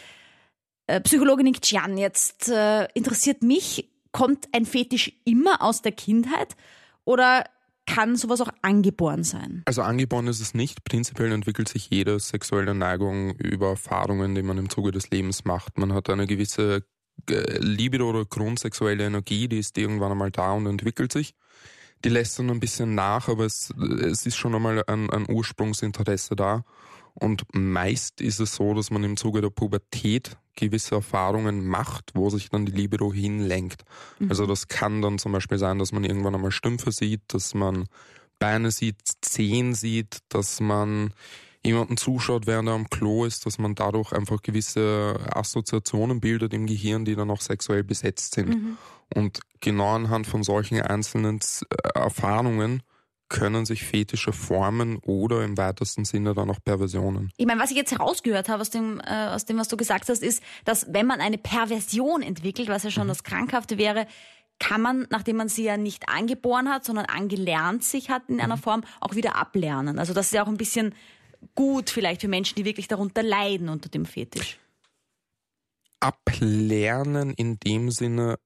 Äh, 0.85 1.01
Psychologin 1.01 1.51
Jan, 1.63 1.97
jetzt 1.97 2.49
äh, 2.49 2.85
interessiert 2.93 3.41
mich, 3.41 3.89
kommt 4.11 4.47
ein 4.51 4.65
Fetisch 4.65 5.11
immer 5.25 5.61
aus 5.61 5.81
der 5.81 5.91
Kindheit 5.91 6.55
oder 7.03 7.45
kann 7.95 8.15
sowas 8.15 8.41
auch 8.41 8.49
angeboren 8.62 9.23
sein? 9.23 9.63
Also 9.65 9.82
angeboren 9.82 10.27
ist 10.27 10.39
es 10.39 10.54
nicht. 10.54 10.84
Prinzipiell 10.84 11.32
entwickelt 11.32 11.67
sich 11.67 11.89
jede 11.89 12.19
sexuelle 12.19 12.73
Neigung 12.73 13.36
über 13.36 13.69
Erfahrungen, 13.69 14.36
die 14.36 14.43
man 14.43 14.58
im 14.58 14.69
Zuge 14.69 14.91
des 14.91 15.10
Lebens 15.10 15.45
macht. 15.45 15.77
Man 15.77 15.93
hat 15.93 16.10
eine 16.10 16.27
gewisse 16.27 16.84
äh, 17.30 17.58
Libido 17.60 18.10
oder 18.10 18.25
grundsexuelle 18.25 19.06
Energie, 19.06 19.47
die 19.47 19.60
ist 19.60 19.77
irgendwann 19.77 20.12
einmal 20.12 20.32
da 20.32 20.54
und 20.54 20.65
entwickelt 20.67 21.12
sich. 21.12 21.36
Die 22.04 22.10
lässt 22.10 22.39
dann 22.39 22.49
ein 22.49 22.60
bisschen 22.60 22.95
nach, 22.95 23.27
aber 23.27 23.45
es, 23.45 23.71
es 24.01 24.25
ist 24.25 24.38
schon 24.38 24.56
einmal 24.56 24.84
ein, 24.88 25.10
ein 25.10 25.30
Ursprungsinteresse 25.30 26.36
da. 26.36 26.63
Und 27.13 27.43
meist 27.54 28.21
ist 28.21 28.39
es 28.39 28.56
so, 28.56 28.74
dass 28.74 28.91
man 28.91 29.04
im 29.04 29.17
Zuge 29.17 29.41
der 29.41 29.50
Pubertät 29.50 30.38
gewisse 30.56 30.95
Erfahrungen 30.95 31.65
macht, 31.65 32.12
wo 32.13 32.30
sich 32.30 32.50
dann 32.50 32.65
die 32.65 32.71
Libido 32.71 33.13
hinlenkt. 33.13 33.84
Also 34.30 34.45
das 34.45 34.67
kann 34.67 35.02
dann 35.02 35.17
zum 35.17 35.32
Beispiel 35.32 35.58
sein, 35.58 35.80
dass 35.80 35.91
man 35.91 36.04
irgendwann 36.04 36.36
einmal 36.36 36.52
Stümpfe 36.52 36.91
sieht, 36.91 37.21
dass 37.28 37.54
man 37.54 37.88
Beine 38.39 38.71
sieht, 38.71 39.02
Zehen 39.21 39.74
sieht, 39.74 40.19
dass 40.30 40.60
man 40.60 41.13
jemanden 41.63 41.95
zuschaut, 41.95 42.47
während 42.47 42.69
er 42.69 42.76
am 42.76 42.89
Klo 42.89 43.26
ist, 43.26 43.45
dass 43.45 43.60
man 43.60 43.76
dadurch 43.76 44.12
einfach 44.13 44.41
gewisse 44.41 45.19
Assoziationen 45.32 46.19
bildet 46.19 46.54
im 46.54 46.65
Gehirn, 46.65 47.06
die 47.06 47.15
dann 47.15 47.30
auch 47.30 47.41
sexuell 47.41 47.84
besetzt 47.84 48.34
sind. 48.34 48.56
Und 49.13 49.39
genau 49.60 49.93
anhand 49.93 50.26
von 50.26 50.43
solchen 50.43 50.82
einzelnen 50.82 51.39
äh, 51.39 52.00
Erfahrungen 52.00 52.82
können 53.32 53.65
sich 53.65 53.84
Fetische 53.84 54.34
formen 54.34 54.98
oder 54.98 55.44
im 55.44 55.58
weitesten 55.58 56.04
Sinne 56.04 56.34
dann 56.34 56.50
auch 56.50 56.60
Perversionen. 56.63 57.32
Ich 57.38 57.46
meine, 57.46 57.62
was 57.62 57.72
ich 57.72 57.78
jetzt 57.78 57.91
herausgehört 57.91 58.50
habe 58.50 58.62
aus 58.62 58.70
dem, 58.70 59.00
äh, 59.00 59.28
aus 59.28 59.46
dem, 59.46 59.58
was 59.58 59.70
du 59.70 59.78
gesagt 59.78 60.10
hast, 60.10 60.22
ist, 60.22 60.44
dass 60.65 60.94
wenn 60.94 61.08
man 61.08 61.22
eine 61.22 61.38
Perversion 61.38 62.22
entwickelt, 62.22 62.67
was 62.67 62.84
ja 62.84 62.91
schon 62.91 63.08
das 63.08 63.24
Krankhafte 63.24 63.78
wäre, 63.78 64.06
kann 64.60 64.82
man, 64.82 65.08
nachdem 65.10 65.38
man 65.38 65.48
sie 65.48 65.63
ja 65.63 65.78
nicht 65.78 66.10
angeboren 66.10 66.70
hat, 66.70 66.84
sondern 66.84 67.06
angelernt 67.06 67.84
sich 67.84 68.10
hat 68.10 68.24
in 68.28 68.41
einer 68.41 68.58
Form, 68.58 68.84
auch 69.00 69.15
wieder 69.15 69.36
ablernen. 69.38 69.98
Also 69.98 70.13
das 70.13 70.28
ist 70.28 70.34
ja 70.34 70.44
auch 70.44 70.50
ein 70.50 70.58
bisschen 70.58 70.94
gut 71.56 71.89
vielleicht 71.89 72.22
für 72.22 72.28
Menschen, 72.28 72.56
die 72.56 72.65
wirklich 72.65 72.89
darunter 72.89 73.24
leiden 73.24 73.70
unter 73.70 73.89
dem 73.89 74.06
Fetisch. 74.06 74.60
Ablernen 76.02 77.34
in 77.34 77.60
dem 77.60 77.91
Sinne 77.91 78.38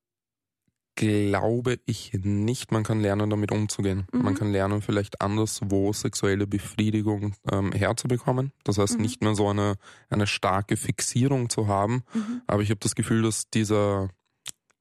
glaube 0.96 1.80
ich 1.86 2.12
nicht. 2.14 2.72
Man 2.72 2.84
kann 2.84 3.02
lernen, 3.02 3.30
damit 3.30 3.52
umzugehen. 3.52 4.08
Man 4.12 4.36
kann 4.36 4.52
lernen, 4.52 4.82
vielleicht 4.82 5.22
anderswo 5.22 5.94
sexuelle 5.94 6.48
Befriedigung 6.48 7.36
ähm, 7.52 7.72
herzubekommen. 7.72 8.52
Das 8.64 8.78
heißt, 8.78 9.00
nicht 9.00 9.22
mehr 9.22 9.36
so 9.36 9.50
eine, 9.50 9.76
eine 10.10 10.28
starke 10.28 10.78
Fixierung 10.78 11.50
zu 11.50 11.68
haben. 11.68 12.04
Aber 12.48 12.62
ich 12.62 12.70
habe 12.70 12.80
das 12.80 12.96
Gefühl, 12.96 13.24
dass 13.24 13.50
dieser, 13.50 14.10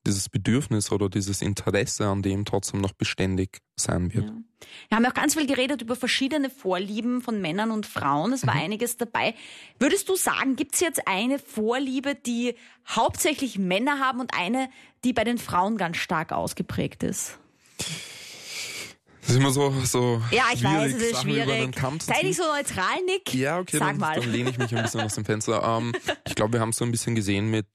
dieses 0.07 0.29
Bedürfnis 0.29 0.93
oder 0.93 1.09
dieses 1.09 1.43
Interesse 1.43 2.07
an 2.07 2.23
dem 2.23 2.45
trotzdem 2.45 2.81
noch 2.81 2.93
beständig 2.93 3.59
sein 3.77 4.13
wird. 4.13 4.27
Ja. 4.27 4.35
Wir 4.89 4.97
haben 4.97 5.05
ja 5.05 5.11
auch 5.11 5.15
ganz 5.15 5.35
viel 5.35 5.47
geredet 5.47 5.83
über 5.83 5.97
verschiedene 5.97 6.51
Vorlieben 6.51 7.21
von 7.21 7.41
Männern 7.41 7.71
und 7.71 7.87
Frauen. 7.87 8.33
Es 8.33 8.47
war 8.47 8.55
einiges 8.55 8.97
dabei. 8.97 9.35
Würdest 9.79 10.09
du 10.09 10.17
sagen, 10.17 10.57
gibt 10.57 10.75
es 10.75 10.81
jetzt 10.81 11.07
eine 11.07 11.39
Vorliebe, 11.39 12.15
die 12.15 12.55
hauptsächlich 12.89 13.59
Männer 13.59 13.99
haben 13.99 14.21
und 14.21 14.35
eine, 14.35 14.69
die 15.05 15.13
bei 15.13 15.25
den 15.25 15.39
Frauen 15.39 15.77
ganz 15.77 15.97
stark 15.99 16.33
ausgeprägt 16.33 17.03
ist? 17.03 17.39
ist 19.27 19.37
immer 19.37 19.51
so, 19.51 19.73
so 19.85 20.23
Ja, 20.31 20.45
ich 20.53 20.63
weiß, 20.63 20.71
schwierig, 20.71 20.97
es 20.97 21.03
ist 21.03 21.13
Sachen 21.13 21.31
schwierig. 21.31 22.03
Sei 22.03 22.23
nicht 22.23 22.37
so 22.37 22.45
neutral, 22.45 23.03
Nick. 23.07 23.35
Ja, 23.35 23.59
okay, 23.59 23.79
Sag 23.79 23.89
dann, 23.89 23.99
mal. 23.99 24.21
dann 24.21 24.31
lehne 24.31 24.51
ich 24.51 24.59
mich 24.59 24.75
ein 24.75 24.83
bisschen 24.83 25.01
aus 25.01 25.15
dem 25.15 25.25
Fenster. 25.25 25.63
Ähm, 25.63 25.93
ich 26.27 26.35
glaube, 26.35 26.55
wir 26.55 26.61
haben 26.61 26.71
es 26.71 26.77
so 26.77 26.85
ein 26.85 26.91
bisschen 26.91 27.15
gesehen 27.15 27.51
mit 27.51 27.67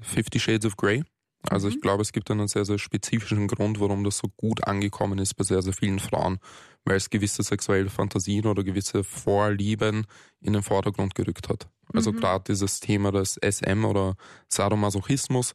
Fifty 0.00 0.38
Shades 0.38 0.66
of 0.66 0.76
Grey. 0.76 1.02
Also 1.48 1.66
Mhm. 1.68 1.74
ich 1.74 1.80
glaube, 1.80 2.02
es 2.02 2.12
gibt 2.12 2.30
einen 2.30 2.48
sehr, 2.48 2.64
sehr 2.64 2.78
spezifischen 2.78 3.48
Grund, 3.48 3.80
warum 3.80 4.04
das 4.04 4.18
so 4.18 4.28
gut 4.36 4.66
angekommen 4.66 5.18
ist 5.18 5.34
bei 5.34 5.44
sehr, 5.44 5.62
sehr 5.62 5.72
vielen 5.72 5.98
Frauen, 5.98 6.38
weil 6.84 6.96
es 6.96 7.10
gewisse 7.10 7.42
sexuelle 7.42 7.90
Fantasien 7.90 8.46
oder 8.46 8.62
gewisse 8.64 9.02
Vorlieben 9.04 10.06
in 10.40 10.52
den 10.52 10.62
Vordergrund 10.62 11.14
gerückt 11.14 11.48
hat. 11.48 11.68
Also 11.92 12.12
Mhm. 12.12 12.16
gerade 12.16 12.44
dieses 12.48 12.80
Thema 12.80 13.10
des 13.12 13.36
SM 13.38 13.84
oder 13.84 14.14
Sadomasochismus 14.48 15.52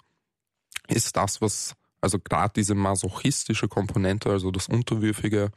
ist 0.87 1.15
das, 1.15 1.41
was, 1.41 1.73
also 2.01 2.19
gerade 2.19 2.53
diese 2.55 2.75
masochistische 2.75 3.67
Komponente, 3.67 4.29
also 4.29 4.51
das 4.51 4.67
Unterwürfige, 4.67 5.51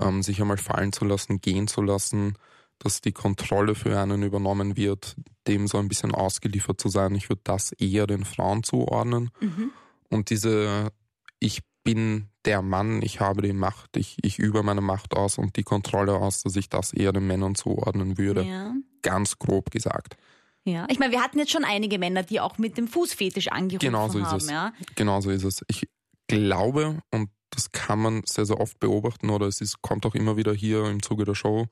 ähm, 0.00 0.22
sich 0.22 0.40
einmal 0.40 0.58
fallen 0.58 0.92
zu 0.92 1.04
lassen, 1.04 1.40
gehen 1.40 1.68
zu 1.68 1.82
lassen, 1.82 2.34
dass 2.82 3.00
die 3.00 3.12
Kontrolle 3.12 3.76
für 3.76 3.98
einen 3.98 4.24
übernommen 4.24 4.76
wird, 4.76 5.14
dem 5.46 5.68
so 5.68 5.78
ein 5.78 5.88
bisschen 5.88 6.12
ausgeliefert 6.12 6.80
zu 6.80 6.88
sein. 6.88 7.14
Ich 7.14 7.28
würde 7.28 7.42
das 7.44 7.70
eher 7.72 8.08
den 8.08 8.24
Frauen 8.24 8.64
zuordnen. 8.64 9.30
Mhm. 9.40 9.70
Und 10.10 10.30
diese, 10.30 10.90
ich 11.38 11.60
bin 11.84 12.28
der 12.44 12.60
Mann, 12.60 13.00
ich 13.02 13.20
habe 13.20 13.42
die 13.42 13.52
Macht, 13.52 13.96
ich, 13.96 14.16
ich 14.22 14.40
übe 14.40 14.64
meine 14.64 14.80
Macht 14.80 15.14
aus 15.14 15.38
und 15.38 15.56
die 15.56 15.62
Kontrolle 15.62 16.14
aus, 16.14 16.42
dass 16.42 16.56
ich 16.56 16.68
das 16.68 16.92
eher 16.92 17.12
den 17.12 17.26
Männern 17.26 17.54
zuordnen 17.54 18.18
würde. 18.18 18.42
Ja. 18.42 18.74
Ganz 19.02 19.38
grob 19.38 19.70
gesagt. 19.70 20.16
Ja, 20.64 20.86
ich 20.90 20.98
meine, 20.98 21.12
wir 21.12 21.22
hatten 21.22 21.38
jetzt 21.38 21.52
schon 21.52 21.64
einige 21.64 21.98
Männer, 21.98 22.24
die 22.24 22.40
auch 22.40 22.58
mit 22.58 22.78
dem 22.78 22.88
Fußfetisch 22.88 23.48
angerufen 23.48 23.86
Genau 23.86 24.08
so 24.08 24.18
ist 24.18 24.26
haben. 24.26 24.36
es. 24.38 24.50
Ja? 24.50 24.72
Genau 24.96 25.20
so 25.20 25.30
ist 25.30 25.44
es. 25.44 25.64
Ich 25.68 25.88
glaube, 26.26 27.00
und 27.12 27.30
das 27.50 27.70
kann 27.70 28.00
man 28.00 28.22
sehr, 28.26 28.46
sehr 28.46 28.60
oft 28.60 28.80
beobachten, 28.80 29.30
oder 29.30 29.46
es 29.46 29.60
ist, 29.60 29.82
kommt 29.82 30.04
auch 30.04 30.14
immer 30.14 30.36
wieder 30.36 30.52
hier 30.52 30.86
im 30.86 31.02
Zuge 31.02 31.24
der 31.24 31.34
Show 31.34 31.68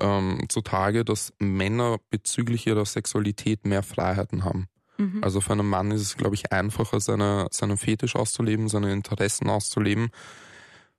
ähm, 0.00 0.44
zutage, 0.48 1.04
dass 1.04 1.32
Männer 1.38 1.98
bezüglich 2.10 2.66
ihrer 2.66 2.84
Sexualität 2.84 3.64
mehr 3.64 3.82
Freiheiten 3.82 4.44
haben. 4.44 4.68
Mhm. 4.98 5.22
Also 5.22 5.40
für 5.40 5.52
einen 5.52 5.68
Mann 5.68 5.90
ist 5.90 6.02
es, 6.02 6.16
glaube 6.16 6.34
ich, 6.34 6.52
einfacher, 6.52 7.00
seine, 7.00 7.48
seinen 7.50 7.76
Fetisch 7.76 8.16
auszuleben, 8.16 8.68
seine 8.68 8.92
Interessen 8.92 9.48
auszuleben, 9.48 10.10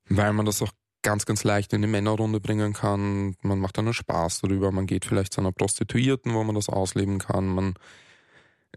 weil 0.10 0.34
man 0.34 0.46
das 0.46 0.62
auch 0.62 0.72
ganz, 1.02 1.26
ganz 1.26 1.44
leicht 1.44 1.74
in 1.74 1.82
die 1.82 1.88
Männerrunde 1.88 2.40
bringen 2.40 2.74
kann. 2.74 3.36
Man 3.42 3.60
macht 3.60 3.80
einen 3.80 3.94
Spaß 3.94 4.42
darüber, 4.42 4.72
man 4.72 4.88
geht 4.88 5.06
vielleicht 5.06 5.34
zu 5.34 5.42
einer 5.42 5.52
Prostituierten, 5.52 6.34
wo 6.34 6.44
man 6.44 6.56
das 6.56 6.70
ausleben 6.70 7.20
kann. 7.20 7.48
Man 7.48 7.76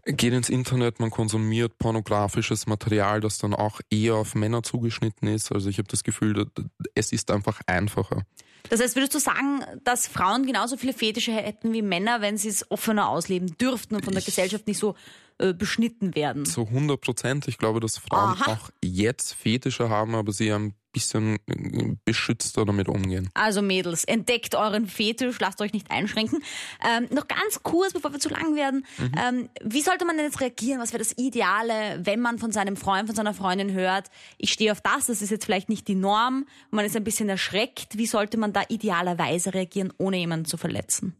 geht 0.05 0.33
ins 0.33 0.49
Internet, 0.49 0.99
man 0.99 1.11
konsumiert 1.11 1.77
pornografisches 1.77 2.65
Material, 2.65 3.21
das 3.21 3.37
dann 3.37 3.53
auch 3.53 3.81
eher 3.89 4.15
auf 4.15 4.35
Männer 4.35 4.63
zugeschnitten 4.63 5.27
ist. 5.27 5.51
Also 5.51 5.69
ich 5.69 5.77
habe 5.77 5.87
das 5.87 6.03
Gefühl, 6.03 6.47
es 6.95 7.11
ist 7.11 7.29
einfach 7.31 7.61
einfacher. 7.67 8.23
Das 8.69 8.79
heißt, 8.79 8.95
würdest 8.95 9.15
du 9.15 9.19
sagen, 9.19 9.63
dass 9.83 10.07
Frauen 10.07 10.45
genauso 10.45 10.77
viele 10.77 10.93
Fetische 10.93 11.31
hätten 11.31 11.73
wie 11.73 11.81
Männer, 11.81 12.21
wenn 12.21 12.37
sie 12.37 12.49
es 12.49 12.69
offener 12.69 13.09
ausleben 13.09 13.57
dürften 13.57 13.95
und 13.95 14.05
von 14.05 14.13
der 14.13 14.23
Gesellschaft 14.23 14.67
nicht 14.67 14.77
so 14.77 14.95
äh, 15.41 15.53
beschnitten 15.53 16.15
werden? 16.15 16.45
Zu 16.45 16.61
100 16.67 17.01
Prozent. 17.01 17.47
Ich 17.47 17.57
glaube, 17.57 17.79
dass 17.79 17.97
Frauen 17.97 18.35
Aha. 18.41 18.53
auch 18.53 18.69
jetzt 18.83 19.33
Fetische 19.33 19.89
haben, 19.89 20.15
aber 20.15 20.31
sie 20.31 20.51
ein 20.51 20.73
bisschen 20.93 21.37
äh, 21.47 21.95
beschützter 22.03 22.65
damit 22.65 22.89
umgehen. 22.89 23.29
Also 23.33 23.61
Mädels, 23.61 24.03
entdeckt 24.03 24.55
euren 24.55 24.87
Fetisch, 24.87 25.39
lasst 25.39 25.61
euch 25.61 25.71
nicht 25.71 25.89
einschränken. 25.89 26.43
Ähm, 26.85 27.07
noch 27.11 27.29
ganz 27.29 27.63
kurz, 27.63 27.93
bevor 27.93 28.11
wir 28.11 28.19
zu 28.19 28.27
lang 28.27 28.55
werden, 28.55 28.85
Mhm. 28.97 29.11
ähm, 29.17 29.49
wie 29.63 29.81
sollte 29.81 30.03
man 30.03 30.17
denn 30.17 30.25
jetzt 30.25 30.41
reagieren? 30.41 30.81
Was 30.81 30.91
wäre 30.91 31.01
das 31.01 31.17
Ideale, 31.17 31.99
wenn 32.03 32.19
man 32.19 32.39
von 32.39 32.51
seinem 32.51 32.75
Freund, 32.75 33.07
von 33.07 33.15
seiner 33.15 33.33
Freundin 33.33 33.71
hört, 33.71 34.09
ich 34.37 34.51
stehe 34.51 34.71
auf 34.73 34.81
das, 34.81 35.05
das 35.05 35.21
ist 35.21 35.29
jetzt 35.29 35.45
vielleicht 35.45 35.69
nicht 35.69 35.87
die 35.87 35.95
Norm, 35.95 36.45
man 36.71 36.83
ist 36.83 36.95
ein 36.97 37.05
bisschen 37.05 37.29
erschreckt. 37.29 37.97
Wie 37.97 38.05
sollte 38.05 38.37
man 38.37 38.51
da 38.51 38.63
idealerweise 38.67 39.53
reagieren, 39.53 39.93
ohne 39.97 40.17
jemanden 40.17 40.45
zu 40.45 40.57
verletzen? 40.57 41.15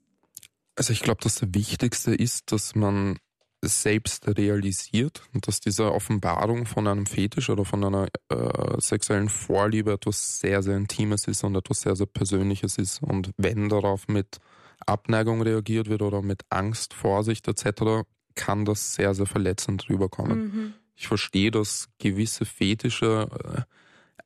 Also 0.76 0.92
ich 0.92 1.00
glaube, 1.02 1.22
das 1.24 1.42
Wichtigste 1.54 2.14
ist, 2.14 2.52
dass 2.52 2.76
man 2.76 3.18
selbst 3.62 4.28
realisiert 4.28 5.22
und 5.34 5.48
dass 5.48 5.60
diese 5.60 5.94
Offenbarung 5.94 6.66
von 6.66 6.88
einem 6.88 7.06
Fetisch 7.06 7.50
oder 7.50 7.66
von 7.66 7.84
einer 7.84 8.08
äh, 8.30 8.82
sexuellen 8.82 9.30
Vorliebe 9.30 9.94
etwas 9.94 10.40
sehr, 10.40 10.64
sehr 10.64 10.78
Intimes 10.78 11.28
ist 11.28 11.44
und 11.44 11.56
etwas 11.56 11.82
sehr, 11.82 11.96
sehr 11.96 12.08
Persönliches 12.08 12.78
ist. 12.78 13.04
Und 13.04 13.32
wenn 13.38 13.70
darauf 13.70 14.08
mit 14.08 14.40
Abneigung 14.86 15.42
reagiert 15.42 15.90
wird 15.90 16.02
oder 16.02 16.22
mit 16.22 16.42
Angst, 16.50 16.94
Vorsicht 16.94 17.48
etc., 17.48 18.04
kann 18.36 18.66
das 18.66 18.96
sehr, 18.96 19.14
sehr 19.14 19.26
verletzend 19.28 19.88
rüberkommen. 19.90 20.74
Ich 20.96 21.08
verstehe, 21.08 21.52
dass 21.52 21.90
gewisse 22.00 22.46
Fetische 22.46 23.28
äh, 23.44 23.62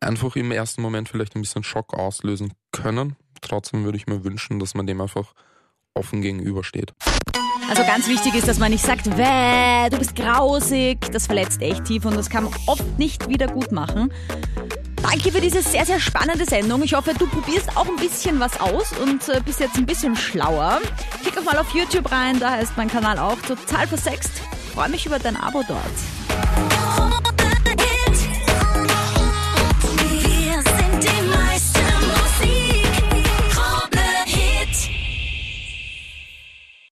einfach 0.05 0.35
im 0.35 0.51
ersten 0.51 0.81
Moment 0.81 1.09
vielleicht 1.09 1.35
ein 1.35 1.41
bisschen 1.41 1.63
Schock 1.63 1.93
auslösen 1.93 2.53
können. 2.71 3.15
Trotzdem 3.41 3.83
würde 3.83 3.97
ich 3.97 4.07
mir 4.07 4.23
wünschen, 4.23 4.59
dass 4.59 4.75
man 4.75 4.87
dem 4.87 5.01
einfach 5.01 5.33
offen 5.93 6.21
gegenübersteht. 6.21 6.93
Also 7.69 7.83
ganz 7.83 8.07
wichtig 8.07 8.35
ist, 8.35 8.47
dass 8.47 8.59
man 8.59 8.71
nicht 8.71 8.85
sagt, 8.85 9.05
Wäh, 9.17 9.89
du 9.89 9.97
bist 9.97 10.15
grausig. 10.15 10.99
Das 11.11 11.25
verletzt 11.25 11.61
echt 11.61 11.85
tief 11.85 12.05
und 12.05 12.15
das 12.15 12.29
kann 12.29 12.43
man 12.45 12.53
oft 12.67 12.99
nicht 12.99 13.27
wieder 13.27 13.47
gut 13.47 13.71
machen. 13.71 14.11
Danke 15.01 15.31
für 15.31 15.41
diese 15.41 15.61
sehr, 15.61 15.85
sehr 15.85 15.99
spannende 15.99 16.45
Sendung. 16.45 16.81
Ich 16.83 16.93
hoffe, 16.93 17.13
du 17.17 17.27
probierst 17.27 17.75
auch 17.77 17.87
ein 17.87 17.95
bisschen 17.95 18.39
was 18.39 18.59
aus 18.59 18.91
und 19.03 19.27
äh, 19.29 19.39
bist 19.43 19.59
jetzt 19.59 19.77
ein 19.77 19.85
bisschen 19.85 20.15
schlauer. 20.15 20.79
Klick 21.21 21.37
auch 21.37 21.43
mal 21.43 21.57
auf 21.57 21.73
YouTube 21.73 22.11
rein, 22.11 22.39
da 22.39 22.51
heißt 22.51 22.73
mein 22.75 22.89
Kanal 22.89 23.19
auch 23.19 23.37
total 23.41 23.87
versext. 23.87 24.31
Freue 24.73 24.89
mich 24.89 25.05
über 25.05 25.19
dein 25.19 25.37
Abo 25.37 25.63
dort. 25.67 27.34